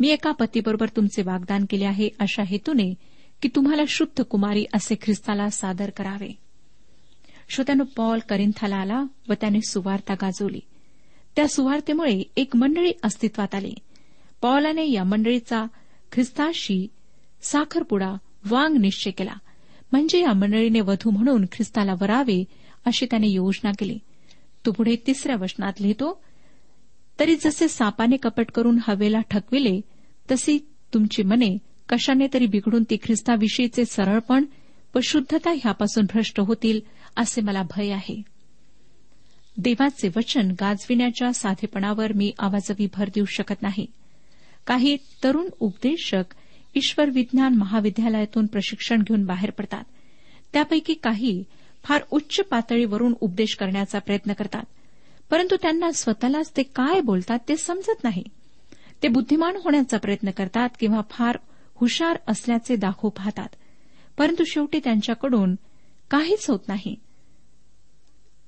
मी 0.00 0.08
एका 0.08 0.30
पतीबरोबर 0.30 0.86
तुमचे 0.96 1.22
वागदान 1.22 1.64
केले 1.70 1.84
आहे 1.84 2.08
अशा 2.18 2.42
हेतूने 2.46 2.94
की 3.42 3.48
तुम्हाला 3.48 3.82
शुद्ध 3.88 4.22
कुमारी 4.22 4.64
असे 4.74 4.94
ख्रिस्ताला 5.02 5.50
सादर 5.50 5.90
करावे. 5.90 6.38
श्रोत्यानं 7.48 7.84
पॉल 7.96 8.18
करिंथाला 8.28 8.76
आला 8.76 9.04
व 9.28 9.32
त्याने 9.32 9.60
सुवार्ता 9.68 10.14
गाजवली. 10.14 10.60
त्या 11.36 11.48
सुवार्तेमुळे 11.48 12.22
एक 12.36 12.56
मंडळी 12.56 12.92
अस्तित्वात 13.02 13.54
आली. 13.54 13.74
पॉलाने 14.42 14.90
या 14.90 15.04
मंडळीचा 15.04 15.64
ख्रिस्ताशी 16.12 16.86
साखरपुडा 17.42 18.14
वांग 18.50 18.76
निश्चय 18.76 19.10
केला. 19.10 19.34
म्हणजे 19.92 20.20
या 20.20 20.32
मंडळीने 20.32 20.80
वधू 20.80 21.10
म्हणून 21.10 21.44
ख्रिस्ताला 21.44 21.92
वरावे 22.00 22.44
अशी 22.84 23.06
त्याने 23.06 23.28
योजना 23.28 23.70
केली. 23.78 23.98
तो 24.66 24.72
पुढे 24.72 24.96
तिसऱ्या 25.06 25.36
वचनात 25.36 25.72
लिहितो 25.80 26.22
तरी 27.20 27.36
जसे 27.36 27.68
सापाने 27.68 28.16
कपट 28.16 28.50
करून 28.50 28.78
हवेला 28.88 29.20
ठकविले 29.20 29.80
तशी 30.30 30.58
तुमची 30.94 31.22
मने 31.22 31.58
कशाने 31.92 32.26
तरी 32.34 32.46
बिघडून 32.46 32.84
ती 32.90 32.96
ख्रिस्ताविषयीचे 33.02 33.84
सरळपण 33.84 34.44
व 34.94 34.98
शुद्धता 35.02 35.50
ह्यापासून 35.50 36.04
भ्रष्ट 36.04 36.40
होतील 36.40 36.80
असे 37.16 37.40
मला 37.40 37.62
भय 37.62 37.90
आहे. 37.90 38.22
देवाचे 39.56 40.08
वचन 40.16 40.50
गाजविण्याच्या 40.50 41.32
साधेपणावर 41.32 42.12
मी 42.12 42.32
आवाजवी 42.38 42.88
भर 42.94 43.08
देऊ 43.14 43.24
शकत 43.24 43.62
नाही. 43.62 43.86
काही 44.66 44.96
तरुण 45.24 45.48
उपदेशक 45.60 46.34
ईश्वर 46.74 47.10
विज्ञान 47.10 47.54
महाविद्यालयातून 47.54 48.46
प्रशिक्षण 48.46 49.02
घेऊन 49.02 49.24
बाहेर 49.24 49.50
पडतात. 49.50 49.84
त्यापैकी 50.52 50.94
काही 50.94 51.44
फार 51.84 52.02
उच्च 52.10 52.40
पातळीवरून 52.40 53.14
उपदेश 53.20 53.54
करण्याचा 53.54 53.98
प्रयत्न 53.98 54.32
करतात. 54.32 54.64
परंतु 55.30 55.56
त्यांना 55.62 55.92
स्वतःलाच 55.92 56.52
ते 56.56 56.62
काय 56.62 57.00
बोलतात 57.00 57.38
ते 57.48 57.56
समजत 57.56 58.04
नाही. 58.04 58.24
ते 59.02 59.08
बुद्धिमान 59.08 59.56
होण्याचा 59.56 59.98
प्रयत्न 59.98 60.30
करतात 60.30 60.68
किंवा 60.80 61.00
फार 61.10 61.38
हुशार 61.82 62.18
असल्याचे 62.28 62.76
दाखवू 62.76 63.10
पाहतात. 63.10 63.48
परंतु 64.18 64.44
शेवटी 64.46 64.80
त्यांच्याकडून 64.84 65.54
काहीच 66.10 66.50
होत 66.50 66.58
नाही. 66.68 66.96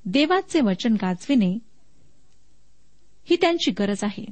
देवाचे 0.04 0.60
वचन 0.60 0.94
गाजविणे 0.94 1.58
ही 3.24 3.36
त्यांची 3.40 3.70
गरज 3.70 3.98
आहे. 4.02 4.24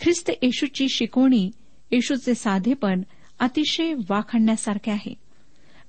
ख्रिस्त 0.00 0.30
येशूची 0.42 0.88
शिकवणी 0.88 1.50
येशूचे 1.90 2.34
साधेपण 2.34 3.02
अतिशय 3.38 3.94
वाखाणण्यासारखे 3.94 4.90
आहे. 4.90 5.14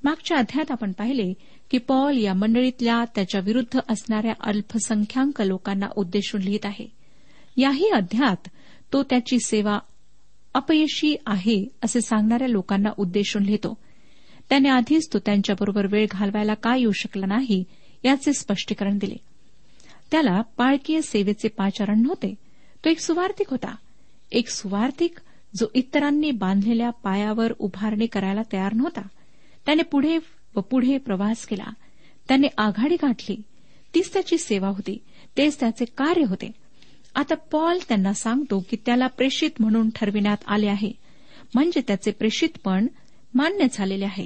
मागच्या 0.04 0.38
अध्यात 0.38 0.72
आपण 0.72 0.92
पाहिले 0.92 1.34
की 1.72 1.78
पॉल 1.78 2.18
या 2.18 2.34
मंडळीतल्या 2.34 3.06
त्याच्या 3.16 3.42
विरुद्ध 3.42 3.80
असणाऱ्या 3.90 4.34
अल्पसंख्याक 4.40 5.42
लोकांना 5.42 5.88
उद्देशून 5.96 6.42
लिहित 6.42 6.66
आहे. 6.66 6.88
याही 7.58 7.90
अध्यात 7.90 8.48
तो 8.94 9.04
त्याची 9.04 9.40
सेवा 9.40 9.80
अपयशी 10.58 11.16
आहे 11.26 11.66
असे 11.84 12.02
सांगणाऱ्या 12.02 12.48
लोकांना 12.48 12.90
उद्देशून 12.98 13.44
लिहितो. 13.44 13.78
त्याने 14.50 14.70
आधीच 14.70 15.14
तो 15.14 15.20
त्यांच्याबरोबर 15.20 15.88
वेळ 15.88 16.08
घालवायला 16.12 16.54
का 16.54 16.76
येऊ 16.76 16.92
शकला 16.92 17.26
नाही 17.26 17.64
याचे 18.06 18.34
स्पष्टीकरण 18.34 18.98
दिले. 18.98 19.16
त्याला 20.12 20.42
पाळकीय 20.42 21.02
सेवेचे 21.02 21.48
पाचारण 21.48 22.02
नव्हते 22.02 22.36
तो 22.86 22.90
एक 22.90 23.00
सुवार्थिक 23.00 23.50
होता. 23.50 23.76
एक 24.32 24.48
सुवार्थिक 24.48 25.14
जो 25.56 25.66
इतरांनी 25.74 26.32
बांधलेल्या 26.32 26.90
पायावर 26.90 27.54
उभारणी 27.60 28.06
करायला 28.06 28.42
तयार 28.54 28.74
नव्हता. 28.74 29.02
त्याने 29.66 29.84
पुढे 29.84 30.18
व 30.56 30.62
पुढे 30.62 30.98
प्रवास 30.98 31.46
केला. 31.46 31.74
त्याने 32.28 32.48
आघाडी 32.58 32.96
गाठली. 32.96 33.42
तीच 33.96 34.14
त्याची 34.14 34.38
सेवा 34.38 34.68
होती. 34.68 34.98
तेच 35.38 35.60
त्याचे 35.60 35.86
कार्य 35.86 36.24
होते. 36.26 36.52
आता 37.18 37.36
पॉल 37.36 37.80
त्यांना 37.90 38.14
सांगतो 38.14 38.66
की 38.70 38.78
त्याला 38.86 39.08
प्रेषित 39.08 39.50
म्हणून 39.60 39.90
ठरविण्यात 39.96 40.38
आले 40.48 40.68
आहे. 40.68 40.92
म्हणजे 41.56 41.82
त्याचे 41.88 42.12
प्रेषितपण 42.12 42.88
मान्य 43.34 43.66
झालेले 43.74 44.06
आहे. 44.06 44.26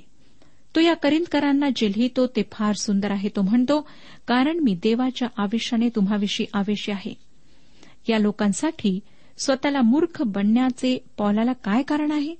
तो 0.75 0.79
या 0.79 0.93
करिंदकरांना 0.93 1.69
जे 1.75 1.89
लिहितो 1.89 2.27
ते 2.27 2.41
फार 2.51 2.73
सुंदर 2.73 3.11
आहे 3.11 3.29
तो 3.29 3.41
म्हणतो 3.41 3.87
कारण 4.27 4.59
मी 4.59 4.75
देवाच्या 4.83 5.27
आवेशाने 5.37 5.89
तुम्हाविषयी 5.89 6.45
आवेशी 6.53 6.91
आहे. 6.91 7.13
या 8.09 8.19
लोकांसाठी 8.19 8.99
स्वतःला 9.43 9.81
मूर्ख 9.81 10.21
बनण्याचे 10.21 11.05
पॉलाला 11.17 11.53
काय 11.53 11.83
कारण 11.83 12.11
आहे? 12.11 12.35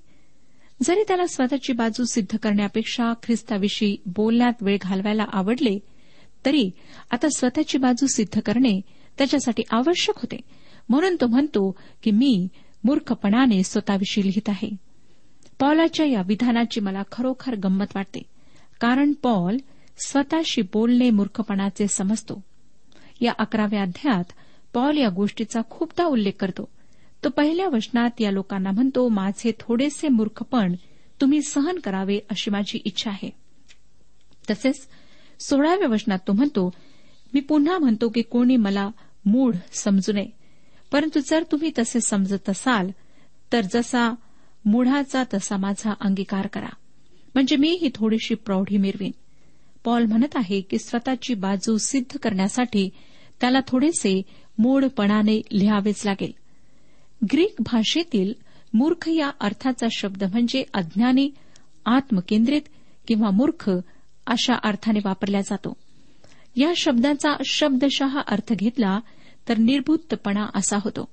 जरी 0.84 1.04
त्याला 1.08 1.28
स्वतःची 1.28 1.74
बाजू 1.74 2.04
सिद्ध 2.04 2.38
करण्यापेक्षा 2.38 3.14
ख्रिस्ताविषयी 3.24 3.98
बोलण्यात 4.06 4.54
वेळ 4.62 4.78
घालवायला 4.82 5.26
आवडले 5.34 5.80
तरी 6.46 6.70
आता 7.12 7.28
स्वतःची 7.38 7.78
बाजू 7.78 8.08
सिद्ध 8.08 8.40
करणे 8.40 8.82
त्याच्यासाठी 9.17 9.63
आवश्यक 9.71 10.15
होते. 10.17 10.38
म्हणून 10.89 11.15
तो 11.21 11.28
म्हणतो 11.28 11.76
की 12.04 12.12
मी 12.12 12.47
मूर्खपणाने 12.84 13.63
स्वतःविषयी 13.63 14.24
लिहित 14.24 14.50
आहे. 14.50 14.69
पॉलाच्या 15.60 16.06
या 16.06 16.21
विधानाची 16.26 16.80
मला 16.80 17.04
खरोखर 17.12 17.56
गंमत 17.56 17.86
वाटते. 17.95 18.21
कारण 18.82 19.13
पॉल 19.13 19.58
स्वतःशी 20.06 20.62
बोलणे 20.62 21.10
मूर्खपणाचे 21.10 21.88
समजतो. 21.88 22.43
या 23.21 23.34
अकराव्या 23.39 23.82
अध्यायात 23.82 24.24
पॉल 24.74 24.97
या 24.97 25.10
गोष्टीचा 25.10 25.62
खूपदा 25.69 26.06
उल्लेख 26.06 26.32
करतो. 26.39 26.69
तो 27.24 27.30
पहिल्या 27.30 27.67
वचनात 27.67 28.10
या 28.19 28.32
लोकांना 28.32 28.71
म्हणतो 28.71 29.10
माझे 29.10 29.52
थोडेसे 29.60 30.08
मूर्खपण 30.08 30.76
तुम्ही 31.21 31.41
सहन 31.41 31.80
करावे 31.80 32.19
अशी 32.30 32.52
माझी 32.52 32.82
इच्छा 32.86 33.12
आहे. 33.12 33.30
तसेच 34.50 34.88
सोळाव्या 35.39 35.88
वचनात 35.88 36.19
तो 36.28 36.34
म्हणतो 36.34 36.69
मी 37.34 37.39
पुन्हा 37.39 37.78
म्हणतो 37.78 38.10
की 38.10 38.22
कोणी 38.22 38.58
मला 38.58 38.89
मूढ 39.26 39.56
समजू 39.74 40.12
नये. 40.13 40.30
परंतु 40.91 41.20
जर 41.20 41.44
तुम्ही 41.52 41.72
तसे 41.80 42.00
समजत 42.02 42.50
असाल 42.50 42.91
तर 43.54 43.62
जसा 43.74 44.15
मूढाचा 44.65 45.24
तसा 45.34 45.58
माझा 45.58 45.94
अंगीकार 46.02 46.48
करा. 46.48 46.70
म्हणजे 47.34 47.56
मी 47.56 47.78
ही 47.82 47.89
थोडीशी 47.96 48.36
प्रौढी 48.36 48.78
मिरवीन. 48.78 49.12
पॉल 49.84 50.06
म्हणत 50.06 50.36
आहे 50.36 50.62
की 50.62 50.78
स्वतःची 50.78 51.34
बाजू 51.34 51.78
सिद्ध 51.78 52.17
करण्यासाठी 52.17 52.89
त्याला 53.41 53.60
थोडेसे 53.67 54.22
मूढपणाने 54.58 55.41
लिहावेच 55.52 56.06
लागेल. 56.06 56.32
ग्रीक 57.32 57.56
भाषेतील 57.60 58.34
मूर्ख 58.74 59.10
या 59.10 59.32
अर्थाचा 59.39 59.88
शब्द 59.91 60.24
म्हणजे 60.24 60.63
अज्ञानी 60.74 61.32
आत्मकेंद्रित 61.86 62.62
किंवा 63.08 63.30
मूर्ख 63.30 63.72
अशा 64.28 64.54
अर्थाने 64.63 65.00
वापरला 65.06 65.41
जातो. 65.41 65.74
या 66.56 66.74
शब्दाचा 66.76 67.36
शब्दशः 67.46 68.20
अर्थ 68.28 68.54
घेतला 68.54 69.00
तर 69.50 69.58
निर्भूतपणा 69.58 70.48
असा 70.56 70.78
होतो. 70.78 71.08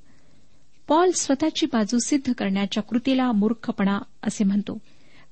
पॉल 0.88 1.10
स्वतःची 1.10 1.66
बाजू 1.66 1.98
सिद्ध 1.98 2.32
करण्याच्या 2.32 2.82
कृतीला 2.82 3.32
मूर्खपणा 3.32 3.98
असे 4.22 4.44
म्हणतो. 4.44 4.78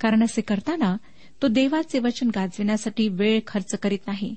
कारण 0.01 0.23
असे 0.23 0.41
करताना 0.41 0.97
तो 1.43 1.49
देवाचे 1.49 1.99
वचन 1.99 2.29
गाजविण्यासाठी 2.29 3.09
वेळ 3.09 3.41
खर्च 3.47 3.75
करीत 3.75 3.99
नाही. 4.07 4.35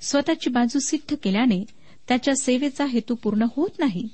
स्वतःची 0.00 0.50
बाजू 0.50 0.78
सिद्ध 0.78 1.16
केल्याने 1.22 1.64
त्याच्या 2.08 2.34
सेवेचा 2.42 2.84
हेतू 2.84 3.14
पूर्ण 3.14 3.46
होत 3.56 3.70
नाही. 3.78 4.08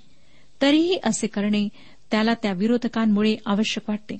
तरीही 0.63 0.99
असे 1.05 1.27
करणे 1.27 1.69
त्याला 2.11 2.35
त्या 2.35 2.53
विरोधकांमुळे 2.53 3.37
आवश्यक 3.47 3.91
वाटते. 3.91 4.19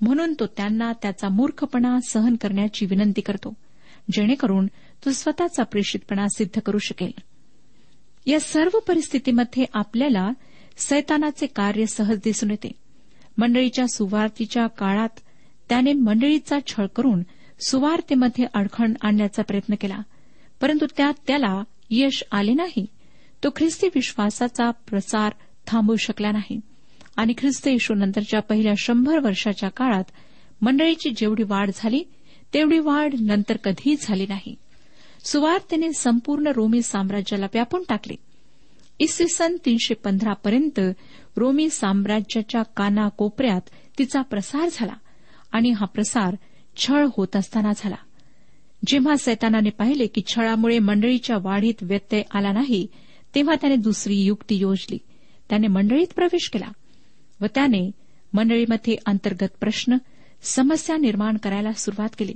म्हणून 0.00 0.34
तो 0.40 0.46
त्यांना 0.46 0.92
त्याचा 0.92 1.28
मूर्खपणा 1.28 1.98
सहन 2.08 2.36
करण्याची 2.36 2.86
विनंती 2.86 3.20
करतो. 3.20 3.54
जेणेकरून 4.12 4.66
तो 5.04 5.12
स्वतःचा 5.12 5.62
प्रेषितपणा 5.62 6.26
सिद्ध 6.28 6.60
करू 6.60 6.78
शकेल. 6.78 7.10
या 8.26 8.40
सर्व 8.40 8.78
परिस्थितीमध्ये 8.78 9.64
आपल्याला 9.72 10.30
सैतानाचे 10.76 11.46
कार्य 11.46 11.86
सहज 11.86 12.18
दिसून 12.24 12.50
येते. 12.50 12.72
मंडळीच्या 13.38 13.86
सुवार्तीच्या 13.86 14.66
काळात 14.66 15.08
त्याने 15.68 15.92
मंडळीचा 15.92 16.58
छळ 16.66 16.86
करून 16.86 17.22
सुवार्तेमध्ये 17.66 18.44
अडखण 18.54 18.94
आणण्याचा 19.02 19.42
प्रयत्न 19.42 19.74
केला. 19.74 19.98
परंतु 20.60 20.86
त्यात 20.96 21.14
त्याला 21.26 21.62
यश 21.90 22.24
आले 22.32 22.52
नाही. 22.52 22.86
तो 23.44 23.48
ख्रिस्ती 23.56 23.86
विश्वासाचा 23.86 24.70
प्रसार 24.70 25.32
थांबवू 25.66 25.96
शकला 25.96 26.32
नाही. 26.32 26.60
आणि 27.16 27.34
ख्रिस्त 27.38 27.68
येशूनंतरच्या 27.68 28.40
पहिल्या 28.40 28.72
शंभर 28.78 29.18
वर्षाच्या 29.18 29.68
काळात 29.68 30.04
मंडळीची 30.62 31.10
जेवढी 31.10 31.42
वाढ 31.42 31.70
झाली 31.74 32.04
तेवढी 32.54 32.78
वाढ 32.78 33.14
नंतर 33.20 33.56
कधीही 33.56 33.96
झाली 34.00 34.26
नाही. 34.26 34.54
सुवार्तेने 35.24 35.92
संपूर्ण 35.92 36.46
रोमी 36.46 36.82
साम्राज्याला 36.82 37.46
व्यापून 37.54 37.82
टाकले. 37.88 38.14
इसवी 38.98 39.28
सन 39.28 39.56
तीनशे 39.64 39.94
पंधरा 39.94 40.32
पर्यंत 40.32 40.80
रोमी 41.36 41.70
साम्राज्याच्या 41.70 42.62
कानाकोपऱ्यात 42.62 43.60
तिचा 43.98 44.22
प्रसार 44.22 44.68
झाला 44.72 44.92
आणि 45.52 45.70
हा 45.70 45.86
प्रसार 45.86 46.36
छळ 46.76 47.06
होत 47.16 47.36
असताना 47.36 47.72
झाला. 47.76 47.96
जेव्हा 48.86 49.16
सैतानाने 49.16 49.70
पाहिले 49.70 50.06
की 50.06 50.22
छळामुळे 50.26 50.78
मंडळीच्या 50.78 51.36
वाढीत 51.42 51.82
व्यत्यय 51.82 52.22
आला 52.34 52.52
नाही 52.52 52.86
तेव्हा 53.34 53.54
त्याने 53.54 53.76
दुसरी 53.76 54.16
युक्ती 54.16 54.54
योजली. 54.54 54.98
त्याने 55.48 55.66
मंडळीत 55.66 56.14
प्रवेश 56.16 56.50
केला 56.52 56.72
व 57.40 57.46
त्याने 57.54 57.90
मंडळीमध्ये 58.32 58.96
अंतर्गत 59.06 59.52
प्रश्न 59.60 59.96
समस्या 60.42 60.96
निर्माण 60.96 61.36
करायला 61.36 61.72
सुरुवात 61.72 62.08
केली. 62.18 62.34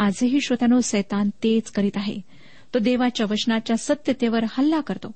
आजही 0.00 0.40
श्रोत्यानो 0.40 0.80
सैतान 0.80 1.30
तेच 1.30 1.70
करीत 1.70 1.96
आहे. 1.96 2.20
तो 2.74 2.78
देवाच्या 2.78 3.26
वचनाच्या 3.30 3.76
सत्यतेवर 3.76 4.44
हल्ला 4.48 4.80
करतो. 4.80 5.12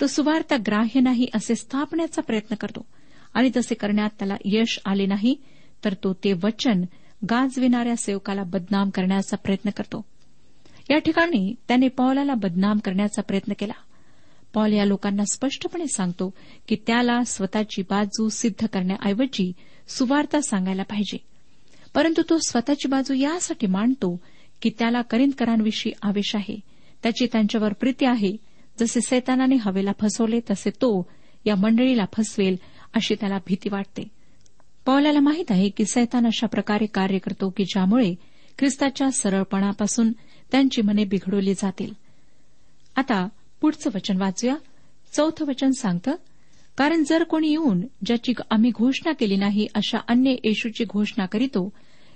तो 0.00 0.06
सुवार्ता 0.06 0.56
ग्राह्य 0.66 1.00
नाही 1.00 1.26
असे 1.34 1.54
स्थापण्याचा 1.54 2.22
प्रयत्न 2.22 2.54
करतो. 2.54 2.86
आणि 3.34 3.50
तसे 3.56 3.74
करण्यात 3.74 4.10
त्याला 4.18 4.36
यश 4.44 4.78
आले 4.84 5.06
नाही 5.06 5.34
तर 5.84 5.94
तो 5.94 6.12
ते 6.12 6.32
वचन 6.32 6.84
गाजविणाऱ्या 7.30 7.96
सेवकाला 7.96 8.42
बदनाम 8.42 8.90
करण्याचा 8.90 9.36
प्रयत्न 9.36 9.70
करतो. 9.70 10.04
या 10.90 10.98
ठिकाणी 10.98 11.54
त्याने 11.68 11.88
पॉलाला 11.88 12.34
बदनाम 12.34 12.78
करण्याचा 12.78 13.22
प्रयत्न 13.22 13.52
केला. 13.58 13.72
पॉल 14.54 14.72
या 14.72 14.84
लोकांना 14.84 15.22
स्पष्टपणे 15.32 15.86
सांगतो 15.86 16.34
की 16.68 16.76
त्याला 16.86 17.24
स्वतःची 17.24 17.82
बाजू 17.82 18.28
सिद्ध 18.28 18.66
करण्याऐवजी 18.66 19.52
सुवार्ता 19.88 20.40
सांगायला 20.40 20.82
पाहिजे. 20.82 21.33
परंतु 21.94 22.22
तो 22.30 22.38
स्वतःची 22.38 22.88
बाजू 22.88 23.14
यासाठी 23.14 23.66
मांडतो 23.66 24.20
की 24.62 24.70
त्याला 24.78 25.02
करिंदकरांविषयी 25.02 25.92
आवेश 26.02 26.36
आहे. 26.36 26.60
त्याची 27.02 27.26
त्यांच्यावर 27.26 27.72
प्रीती 27.72 28.04
आहे. 28.04 28.36
जसे 28.80 29.00
सैतानाने 29.00 29.54
हवेला 29.54 29.92
फसवले 30.00 30.40
तसे 30.50 30.70
तो 30.70 31.10
या 31.44 31.54
मंडळीला 31.54 32.04
फसवेल 32.16 32.56
अशी 32.94 33.14
त्याला 33.14 33.38
भीती 33.46 33.68
वाटते. 33.68 34.08
पौलाला 34.86 35.20
माहीत 35.20 35.44
आहे 35.50 35.68
की 35.68 35.84
सैतान 35.84 36.26
अशा 36.26 36.46
प्रकारे 36.46 36.86
कार्य 36.86 37.18
करतो 37.18 37.50
की 37.50 37.64
ज्यामुळे 37.64 38.14
ख्रिस्ताच्या 38.58 39.10
सरळपणापासून 39.10 40.12
त्यांची 40.52 40.82
मने 40.82 41.04
बिघडवली 41.04 41.54
जातील. 41.54 41.92
आता 42.96 43.28
पुढचं 43.60 43.90
वचन 43.94 44.20
वाचूया. 44.20 44.54
चौथं 45.12 45.44
वचन 45.44 45.70
सांगतं 45.70 46.12
कारण 46.76 47.02
जर 47.08 47.22
कोणी 47.22 47.50
येऊन 47.50 47.80
ज्याची 48.06 48.32
आम्ही 48.50 48.70
घोषणा 48.70 49.12
केली 49.12 49.36
नाही 49.36 49.66
अशा 49.74 49.98
अन्य 50.08 50.30
येशूची 50.44 50.84
घोषणा 50.84 51.26
करीतो 51.26 51.72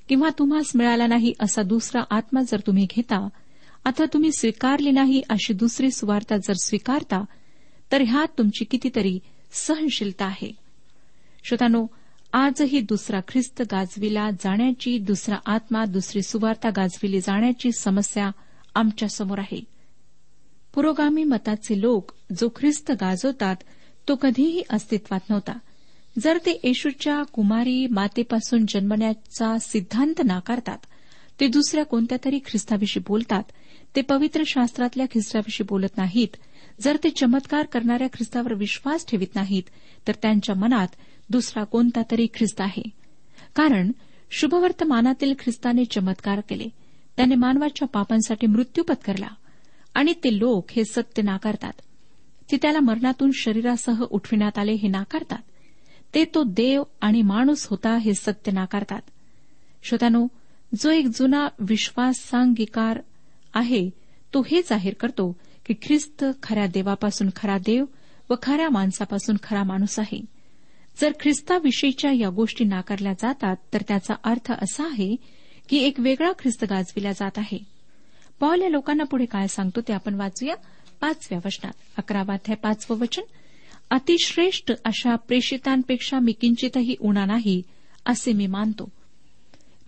किंवा 0.09 0.29
तुम्हास 0.39 0.71
मिळाला 0.75 1.07
नाही 1.07 1.33
असा 1.41 1.63
दुसरा 1.63 2.03
आत्मा 2.11 2.41
जर 2.43 2.61
तुम्ही 2.67 2.87
घेता 2.91 3.29
अथवा 3.85 4.07
तुम्ही 4.13 4.33
स्वीकारली 4.33 4.91
नाही 4.91 5.23
अशी 5.31 5.53
दुसरी 5.53 5.91
सुवार्ता 5.91 6.37
जर 6.37 6.53
स्वीकारता 6.53 7.25
तर 7.93 8.03
ह्यात 8.03 8.27
तुमची 8.39 8.65
कितीतरी 8.65 9.19
सहनशीलता 9.53 10.25
आहे. 10.25 10.53
श्रोतानो 11.45 11.87
आजही 12.33 12.81
दुसरा 12.81 13.21
ख्रिस्त 13.29 13.63
गाजविला 13.63 14.31
जाण्याची 14.31 14.99
दुसरा 14.99 15.37
आत्मा 15.47 15.85
दुसरी 15.85 16.23
सुवार्ता 16.23 16.69
गाजविली 16.71 17.21
जाण्याची 17.21 17.73
समस्या 17.73 18.31
आमच्यासमोर 18.75 19.39
आहे. 19.39 19.65
पुरोगामी 20.75 21.25
मताचे 21.25 21.81
लोक 21.81 22.13
जो 22.39 22.49
ख्रिस्त 22.57 22.93
गाजवतात 23.01 23.57
तो 24.09 24.15
कधीही 24.17 24.63
अस्तित्वात 24.71 25.21
नव्हता. 25.31 25.59
जर 26.19 26.39
ते 26.47 26.61
येशूच्या 26.65 27.23
कुमारी 27.23 27.87
मातेपासून 27.87 28.65
जन्मण्याचा 28.69 29.59
सिद्धांत 29.59 30.15
नाकारतात 30.25 30.79
ते 31.41 31.47
दुसऱ्या 31.47 31.85
कोणत्या 31.85 32.19
तरी 32.25 32.39
ख्रिस्ताविषयी 32.39 33.03
बोलतात 33.09 33.43
ते 33.97 34.01
पवित्र 34.01 34.43
शास्त्रातल्या 34.47 35.07
ख्रिस्ताविषयी 35.07 35.67
बोलत 35.69 35.97
नाहीत 35.97 36.37
जर 36.81 36.97
ते 37.05 37.11
चमत्कार 37.11 37.67
करणाऱ्या 37.67 38.09
ख्रिस्तावर 38.09 38.55
विश्वास 38.55 39.07
ठेवित 39.07 39.35
नाहीत 39.35 39.63
तर 40.09 40.13
त्यांच्या 40.23 40.55
मनात 40.55 40.89
दुसरा 41.31 41.65
कोणता 41.65 42.03
तरी 42.11 42.27
ख्रिस्त 42.35 42.61
आहे. 42.61 42.83
कारण 43.57 43.93
शुभवर्तमानातील 44.31 45.35
ख्रिस्ताने 45.39 45.85
चमत्कार 45.85 46.41
केले 46.41 46.69
त्याने 47.17 47.35
मानवाच्या 47.35 47.89
पापांसाठी 47.89 48.47
मृत्यू 48.47 48.85
पत्करला 48.85 49.29
आणि 49.95 50.13
ते 50.13 50.39
लोक 50.39 50.71
हे 50.71 50.85
सत्य 50.85 51.23
नाकारतात. 51.23 51.73
ते 52.53 52.57
त्याला 52.63 52.81
मरणातून 52.81 53.31
शरीरासह 53.35 54.05
उठविण्यात 54.11 54.59
आले 54.59 54.73
हे 54.73 54.89
नाकारतात. 54.89 55.39
ते 56.15 56.25
तो 56.25 56.43
देव 56.45 56.83
आणि 57.01 57.23
माणूस 57.23 57.67
होता 57.67 57.97
हे 57.97 58.15
सत्य 58.15 58.53
नाकारतात. 58.53 59.01
श्रोत्यानो 59.83 60.27
जो 60.81 60.91
एक 60.91 61.07
जुना 61.07 61.49
विश्वासांगीकार 61.59 63.01
आहे 63.55 63.91
तो 64.35 64.43
हे 64.43 64.63
जाहीर 64.63 64.95
करतो 64.95 65.37
की 65.67 65.75
ख्रिस्त 65.83 66.25
खऱ्या 66.43 66.67
देवापासून 66.67 67.29
खरा 67.37 67.59
देव 67.59 67.85
व 68.31 68.35
खऱ्या 68.43 68.69
माणसापासून 68.71 69.37
खरा 69.43 69.63
माणूस 69.63 69.99
आहे. 69.99 70.21
जर 71.01 71.13
ख्रिस्ताविषयीच्या 71.21 72.13
या 72.13 72.31
गोष्टी 72.31 72.65
नाकारल्या 72.65 73.13
जातात 73.13 73.57
तर 73.73 73.83
त्याचा 73.89 74.15
अर्थ 74.25 74.53
असा 74.53 74.85
आहे 74.85 75.17
की 75.69 75.77
एक 75.77 76.01
वेगळा 76.01 76.33
ख्रिस्त 76.39 76.65
गाजविला 76.65 77.13
जात 77.13 77.31
आहे. 77.37 77.59
पॉल 78.41 78.63
या 78.63 78.69
लोकांना 78.69 79.05
पुढे 79.05 79.25
काय 79.25 79.47
सांगतो 79.47 79.81
ते 79.81 79.93
आपण 79.93 80.15
वाचूया. 80.15 80.55
पाचव्या 81.01 81.39
वचनात 81.45 81.73
अकरावाध्याय 81.97 82.55
पाचवं 82.55 82.99
वचन 82.99 83.23
अतिश्रेष्ठ 83.91 84.73
अशा 84.85 85.17
प्रेषितांपेक्षा 85.17 86.19
मी 86.19 86.33
किंचितही 86.33 86.97
उणा 87.01 87.25
नाही 87.25 87.63
असे 88.07 88.33
मी 88.33 88.47
मानतो. 88.47 88.89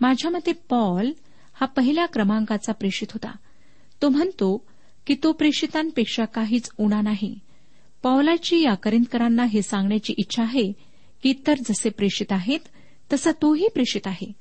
माझ्या 0.01 0.31
मते 0.31 0.51
पॉल 0.51 1.11
हा 1.53 1.65
पहिल्या 1.65 2.05
क्रमांकाचा 2.05 2.73
प्रेषित 2.73 3.07
होता. 3.11 3.35
तो 4.01 4.09
म्हणतो 4.09 4.65
की 5.07 5.15
तो 5.23 5.31
प्रेषितांपेक्षा 5.31 6.25
काहीच 6.25 6.69
उणा 6.77 7.01
नाही. 7.01 7.39
पॉलाची 8.03 8.61
या 8.61 8.73
करिंदकरांना 8.73 9.43
हे 9.43 9.61
सांगण्याची 9.61 10.13
इच्छा 10.17 10.43
आहे 10.43 10.71
की 11.23 11.29
इतर 11.29 11.53
जसे 11.53 11.89
प्रेषित 11.89 12.31
आहेत 12.31 12.59
तसा 13.13 13.31
तोही 13.31 13.67
प्रेषित 13.73 14.07
आहे. 14.07 14.31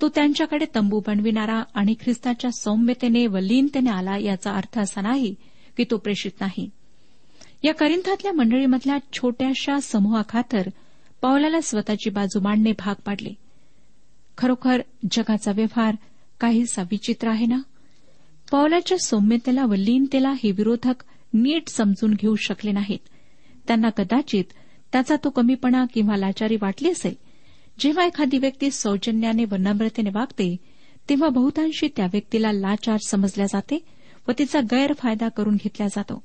तो 0.00 0.08
त्यांच्याकडे 0.08 0.64
तंबू 0.74 1.00
बनविणारा 1.06 1.62
आणि 1.74 1.94
ख्रिस्ताच्या 2.00 2.50
सौम्यतेने 2.50 3.26
व 3.26 3.38
लीनतेने 3.38 3.90
आला 3.90 4.18
याचा 4.18 4.52
अर्थ 4.52 4.78
असा 4.78 5.00
नाही 5.00 5.34
की 5.76 5.84
तो 5.90 5.96
प्रेषित 5.96 6.30
नाही. 6.40 6.70
या 7.64 7.74
करिंथातल्या 7.74 8.32
मंडळीमधल्या 8.32 8.98
छोट्याशा 9.12 9.80
समूहाखातर 9.80 10.68
पावलाला 11.22 11.60
स्वतःची 11.60 12.10
बाजू 12.10 12.40
मांडणे 12.40 12.72
भाग 12.72 12.94
पाडले. 13.04 13.34
खरोखर 14.38 14.82
जगाचा 15.10 15.52
व्यवहार 15.52 15.94
काहीसा 16.40 16.82
विचित्र 16.82 17.28
आहे 17.28 17.46
ना? 17.46 17.58
पावलाच्या 18.52 18.98
सौम्यतेला 18.98 19.64
व 19.64 19.74
लीनतेला 19.74 20.30
हे 20.30 20.50
विरोधक 20.50 21.04
नीट 21.34 21.68
समजून 21.68 22.14
घेऊ 22.14 22.34
शकले 22.34 22.72
नाहीत. 22.72 22.98
त्यांना 23.66 23.88
कदाचित 23.88 24.44
त्याचा 24.92 25.16
तो 25.24 25.30
कमीपणा 25.30 25.84
किंवा 25.94 26.16
लाचारी 26.16 26.56
वाटली 26.62 26.90
असेल. 26.90 27.14
जेव्हा 27.78 28.04
एखादी 28.04 28.38
व्यक्ती 28.38 28.70
सौजन्याने 28.70 29.44
व 29.44 29.54
नम्रतेने 29.54 30.10
वागते 30.14 30.56
तेव्हा 31.08 31.28
बहुतांशी 31.28 31.88
त्या 31.96 32.06
व्यक्तीला 32.06 32.52
लाचार 32.52 32.96
समजल्या 33.08 33.46
जाते 33.46 33.78
व 34.28 34.32
तिचा 34.38 34.60
गैरफायदा 34.60 35.28
करून 35.28 35.54
घेतला 35.54 35.86
जातो. 35.86 36.22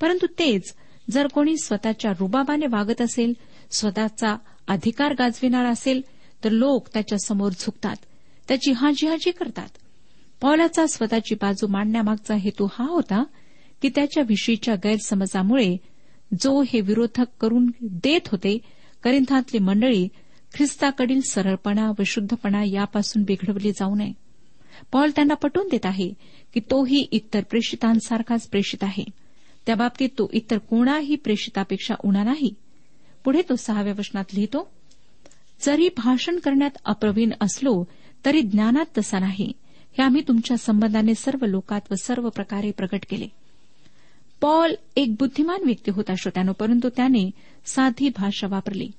परंतु 0.00 0.26
तेच 0.26 0.74
जर 1.10 1.26
कोणी 1.26 1.56
स्वतःच्या 1.56 2.12
रुबाबाने 2.20 2.66
वागत 2.66 3.00
असेल 3.00 3.32
स्वतःचा 3.70 4.36
अधिकार 4.68 5.12
गाजविणार 5.12 5.64
असेल 5.64 6.00
तर 6.44 6.50
लोक 6.50 6.88
त्याच्यासमोर 6.88 7.52
झुकतात. 7.52 7.96
त्याची 8.48 8.72
हाजीहाजी 8.72 9.30
करतात. 9.30 9.68
पौलाचा 10.40 10.86
स्वतःची 10.86 11.34
बाजू 11.34 11.66
मांडण्यामागचा 11.66 12.34
हेतू 12.34 12.68
हा 12.72 12.84
होता 12.84 13.24
की 13.82 13.88
त्याच्याविषयीच्या 13.88 14.74
गैरसमजामुळे 14.74 15.76
जो 16.40 16.62
हे 16.62 16.80
विरोधक 16.80 17.24
करून 17.40 17.70
देत 17.82 18.20
होते 18.26 18.58
करिंथातली 19.02 19.58
मंडळी 19.58 20.08
ख्रिस्ताकडील 20.54 21.20
सरळपणा 21.20 21.90
व 21.98 22.02
शुद्धपणा 22.06 22.62
यापासून 22.66 23.22
बिघडवली 23.22 23.70
जाऊ 23.70 23.94
नये. 23.94 24.12
पॉल 24.92 25.10
त्यांना 25.10 25.34
पटवून 25.34 25.68
देत 25.68 25.86
आहे 25.86 26.12
की 26.54 26.60
तोही 26.60 27.06
इतर 27.10 27.40
प्रेषितांसारखाच 27.40 28.48
प्रेषित 28.48 28.84
आहे. 28.84 29.04
त्याबाबतीत 29.66 30.08
तो 30.08 30.30
इतर 30.32 30.58
कोणाही 30.58 31.14
प्रेषितापेक्षा 31.14 31.94
उणा 32.04 32.24
नाही. 32.24 32.54
पुढे 33.24 33.42
तो 33.48 33.56
सहाव्या 33.56 33.94
वचनात 33.98 34.24
लिहितो 34.34 34.70
जरी 35.62 35.88
भाषण 35.96 36.38
करण्यात 36.38 36.70
अप्रवीण 36.84 37.30
असलो 37.40 37.84
तरी 38.24 38.42
ज्ञानात 38.42 38.98
तसा 38.98 39.18
नाही. 39.18 39.52
हे 39.98 40.02
आम्ही 40.02 40.22
तुमच्या 40.28 40.56
संबंधाने 40.56 41.14
सर्व 41.14 41.46
लोकात 41.46 41.80
व 41.90 41.94
सर्व 41.94 42.28
प्रकारे 42.28 42.70
प्रकट 42.70 43.04
केले. 43.10 43.26
पॉल 44.40 44.74
एक 44.96 45.12
बुद्धिमान 45.12 45.62
व्यक्ती 45.64 45.90
होता 45.90 46.14
श्रोत्यानो 46.14 46.52
परंतु 46.52 46.88
त्याने 46.88 47.30
साधी 47.66 48.08
भाषा 48.08 48.46
वापरली. 48.46 48.90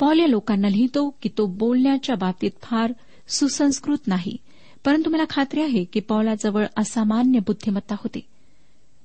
पॉल 0.00 0.18
या 0.18 0.26
लोकांना 0.26 0.68
लिहितो 0.68 1.16
की 1.22 1.28
तो 1.38 1.46
बोलण्याच्या 1.46 2.16
बाबतीत 2.16 2.50
फार 2.62 2.92
सुसंस्कृत 3.28 3.98
नाही. 4.06 4.36
परंतु 4.84 5.10
मला 5.10 5.24
खात्री 5.30 5.62
आहे 5.62 5.84
की 5.84 6.00
पॉलाजवळ 6.00 6.66
असामान्य 6.76 7.38
बुद्धिमत्ता 7.38 7.94
होती. 7.94 8.20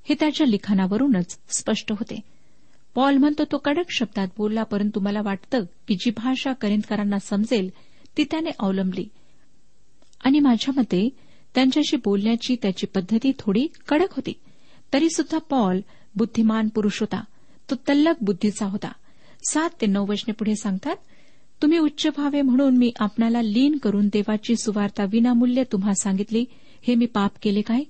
हे 0.10 0.16
त्याच्या 0.20 0.48
लिखाणावरूनच 0.48 1.40
स्पष्ट 1.50 1.92
होते. 1.92 2.20
पॉल 2.96 3.18
म्हणतो 3.18 3.44
तो 3.44 3.58
कडक 3.58 3.84
शब्दात 3.90 4.28
बोलला 4.38 4.64
परंतु 4.64 5.00
मला 5.00 5.22
वाटतं 5.22 5.64
की 5.88 5.96
जी 5.96 6.10
भाषा 6.10 6.54
करिंदकरांना 6.54 7.20
समजेल 7.20 7.70
ती 8.18 8.24
त्याने 8.24 8.50
अवलंबली. 8.60 9.08
आणि 10.24 10.40
माझ्या 10.40 10.74
मते 10.78 11.10
त्यांच्याशी 11.56 11.98
बोलण्याची 11.98 12.56
त्याची 12.62 12.86
पद्धती 12.86 13.32
थोडी 13.40 13.68
कडक 13.88 14.08
होती. 14.12 14.34
तरी 14.94 15.10
सुद्धा 15.10 15.38
पॉल 15.38 15.80
बुद्धिमान 16.16 16.68
पुरुष 16.68 17.00
होता. 17.00 17.24
तो 17.70 17.76
तल्लक 17.76 18.16
बुद्धीचा 18.22 18.66
होता. 18.66 18.92
सात 19.50 19.70
ते 19.82 19.86
नऊ 19.86 20.06
वचने 20.06 20.32
पुढे 20.32 20.56
सांगतात 20.56 20.96
तुम्ही 21.62 21.78
उच्च 21.78 22.06
व्हावे 22.06 22.41
म्हणून 22.41 22.78
मी 22.78 22.91
आपणाला 23.00 23.41
लीन 23.41 23.78
करून 23.78 24.08
देवाची 24.08 24.56
सुवार्ता 24.56 25.04
विनामूल्य 25.04 25.63
तुम्हा 25.72 25.94
सांगितली 25.94 26.46
हे 26.88 26.96
मी 26.96 27.06
पाप 27.06 27.32
केले 27.41 27.62
काय? 27.62 27.84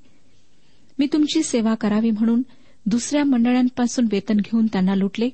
मी 0.99 1.08
तुमची 1.13 1.43
सेवा 1.43 1.75
करावी 1.75 2.12
म्हणून 2.12 2.41
दुसऱ्या 2.86 3.23
मंडळांपासून 3.23 4.08
वेतन 4.12 4.38
घेऊन 4.38 4.65
त्यांना 4.65 4.95
लुटले 4.95 5.30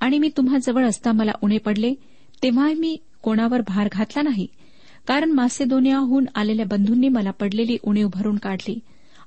आणि 0.00 0.18
मी 0.18 0.30
तुम्हाजवळ 0.36 0.86
असता 0.86 1.12
मला 1.12 1.32
उणे 1.42 1.58
पडले 1.58 1.94
तेव्हा 2.42 2.72
मी 2.78 2.96
कोणावर 3.22 3.60
भार 3.60 3.88
घातला 3.92 4.22
नाही. 4.22 4.46
कारण 5.06 5.30
मासेदोनियाहून 5.30 6.24
आलेल्या 6.34 6.66
बंधूंनी 6.66 7.08
मला 7.08 7.30
पडलेली 7.30 7.76
उणीव 7.82 8.08
भरून 8.14 8.36
काढली 8.36 8.78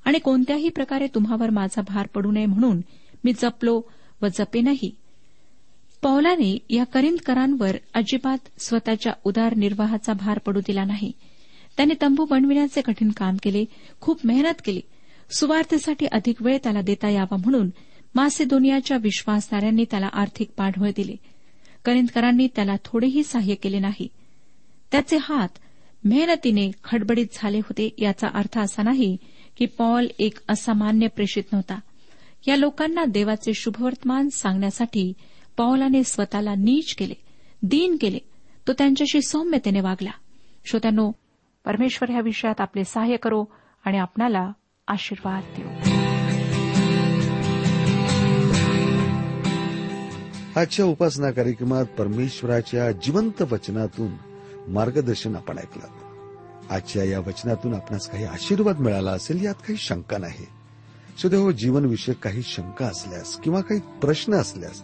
आणि 0.06 0.20
कोणत्याही 0.20 0.70
प्रकारे 0.70 1.08
तुम्हावर 1.08 1.50
माझा 1.50 1.82
भार 1.82 2.08
पडू 2.08 2.32
नये 2.32 2.46
म्हणून 2.46 2.82
मी 3.24 3.34
जपलो 3.34 3.82
व 4.22 4.28
जपेनही 4.28 4.96
पौलाने 6.02 6.58
या 6.70 6.84
करिंदकरांवर 6.84 7.78
अजिबात 7.94 8.38
स्वतःच्या 8.60 9.14
उदारनिर्वाहाचा 9.24 10.14
भार 10.14 10.40
पडू 10.40 10.60
दिला 10.60 10.84
नाही. 10.84 11.12
त्याने 11.78 11.94
तंबू 12.02 12.26
बनविण्याचे 12.26 12.82
कठीण 12.82 13.12
काम 13.12 13.38
केले 13.44 13.66
खूप 14.02 14.20
मेहनत 14.24 14.62
केली. 14.66 14.82
सुवार्थेसाठी 15.38 16.06
अधिक 16.06 16.42
वेळ 16.42 16.58
त्याला 16.64 16.82
देता 16.82 17.10
यावा 17.10 17.36
म्हणून 17.38 17.70
मासेदोनियाच्या 18.16 18.98
विश्वासणाऱ्यांनी 18.98 19.86
त्याला 19.92 20.10
आर्थिक 20.14 20.50
पाठबळ 20.58 20.90
दिले. 20.96 21.16
करिंदकरांनी 21.86 22.48
त्याला 22.56 22.76
थोडेही 22.86 23.24
सहाय्य 23.24 23.56
केले 23.56 23.80
नाही. 23.80 24.08
त्याचे 24.92 25.18
हात 25.22 25.50
मेहनतीने 26.04 26.72
खडबडीत 26.84 27.28
झाले 27.34 27.58
होते 27.58 27.90
याचा 27.98 28.28
अर्थ 28.34 28.60
असा 28.60 28.84
नाही 28.84 29.18
की 29.58 29.66
पॉल 29.66 30.08
एक 30.20 30.38
असामान्य 30.50 31.08
प्रेषित 31.08 31.44
नव्हता. 31.52 31.80
या 32.48 32.56
लोकांना 32.56 33.06
देवाचे 33.06 33.54
शुभवर्तमान 33.54 34.30
सांगण्यासाठी 34.30 35.14
पौलाने 35.62 36.04
स्वतःला 36.04 36.56
नीच 36.56 36.95
केले 36.95 37.13
दीन 37.63 37.97
केले. 38.02 38.19
तो 38.67 38.74
त्यांच्याशी 38.74 39.21
सौम्यतेने 39.21 39.82
वागला. 39.82 40.12
श्रोत्यानो 40.65 41.12
परमेश्वर 41.65 42.10
ह्या 42.10 42.21
विषयात 42.21 42.62
आपले 42.62 42.84
सहाय्य 42.84 43.17
करो 43.17 43.45
आणि 43.86 43.97
आपणाला 43.97 44.52
आशीर्वाद 44.88 45.43
देऊ. 45.58 45.67
आजच्या 50.60 50.86
उपासना 50.86 51.32
कार्यक्रमात 51.32 51.86
परमेश्वराच्या 51.86 52.91
जिवंत 52.91 53.41
वचनातून 53.41 54.12
मार्गदर्शन 54.67 55.36
आपण 55.36 55.58
ऐकलं. 55.58 55.88
आजच्या 56.69 57.04
या 57.04 57.19
वचनातून 57.19 57.74
आपणास 57.74 58.10
काही 58.10 58.24
आशीर्वाद 58.24 58.80
मिळाला 58.80 59.12
असेल 59.12 59.45
यात 59.45 59.56
काही 59.56 59.78
शंका 59.78 60.17
नाही. 60.17 60.45
सुदैव 61.21 61.41
हो, 61.41 61.52
जीवनविषयक 61.52 62.17
काही 62.17 62.41
शंका 62.41 62.86
असल्यास 62.86 63.38
किंवा 63.38 63.62
काही 63.62 63.82
प्रश्न 64.02 64.34
असल्यास 64.34 64.84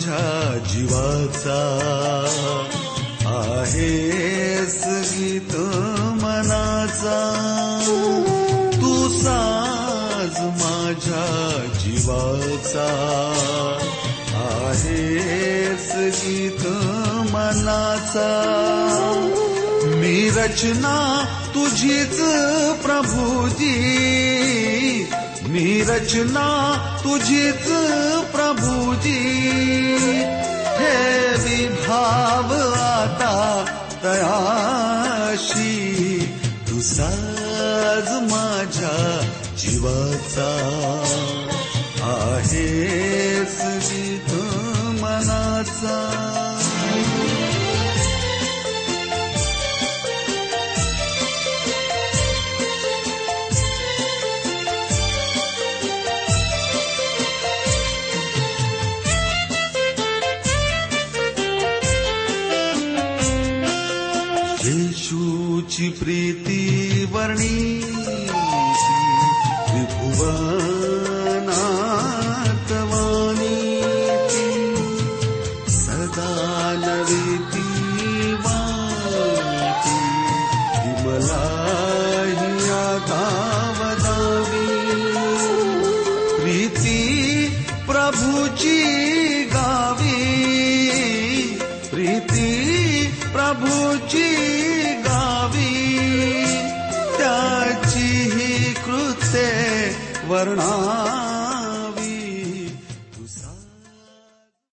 माझ्या 0.00 0.58
जीवाचा 0.68 1.60
आहे 3.26 3.90
गीत 4.90 5.54
मनाचा. 6.22 7.18
तू 8.74 9.08
साज 9.08 10.40
माझ्या 10.62 11.26
जीवाचा 11.80 12.88
आहेस 14.34 15.92
गीत 16.24 16.66
मनाचा. 17.34 18.30
मी 19.84 20.30
रचना 20.30 21.24
तुझीच 21.54 22.20
प्रभुजी. 22.82 23.76
मी 25.42 25.82
रचना 25.82 26.48
तुझीच 27.04 27.59
प्रभुजी 28.32 29.18
हे 30.78 30.96
विभाव 31.36 32.52
आता 32.80 33.64
तयाशी 34.02 35.74
तू 36.68 36.80
साज 36.80 38.32
माझ्या 38.32 38.96
जीवाचा 39.58 40.50
आहेस 42.04 43.60
गीत 43.90 44.32
मनाचा. 45.02 46.09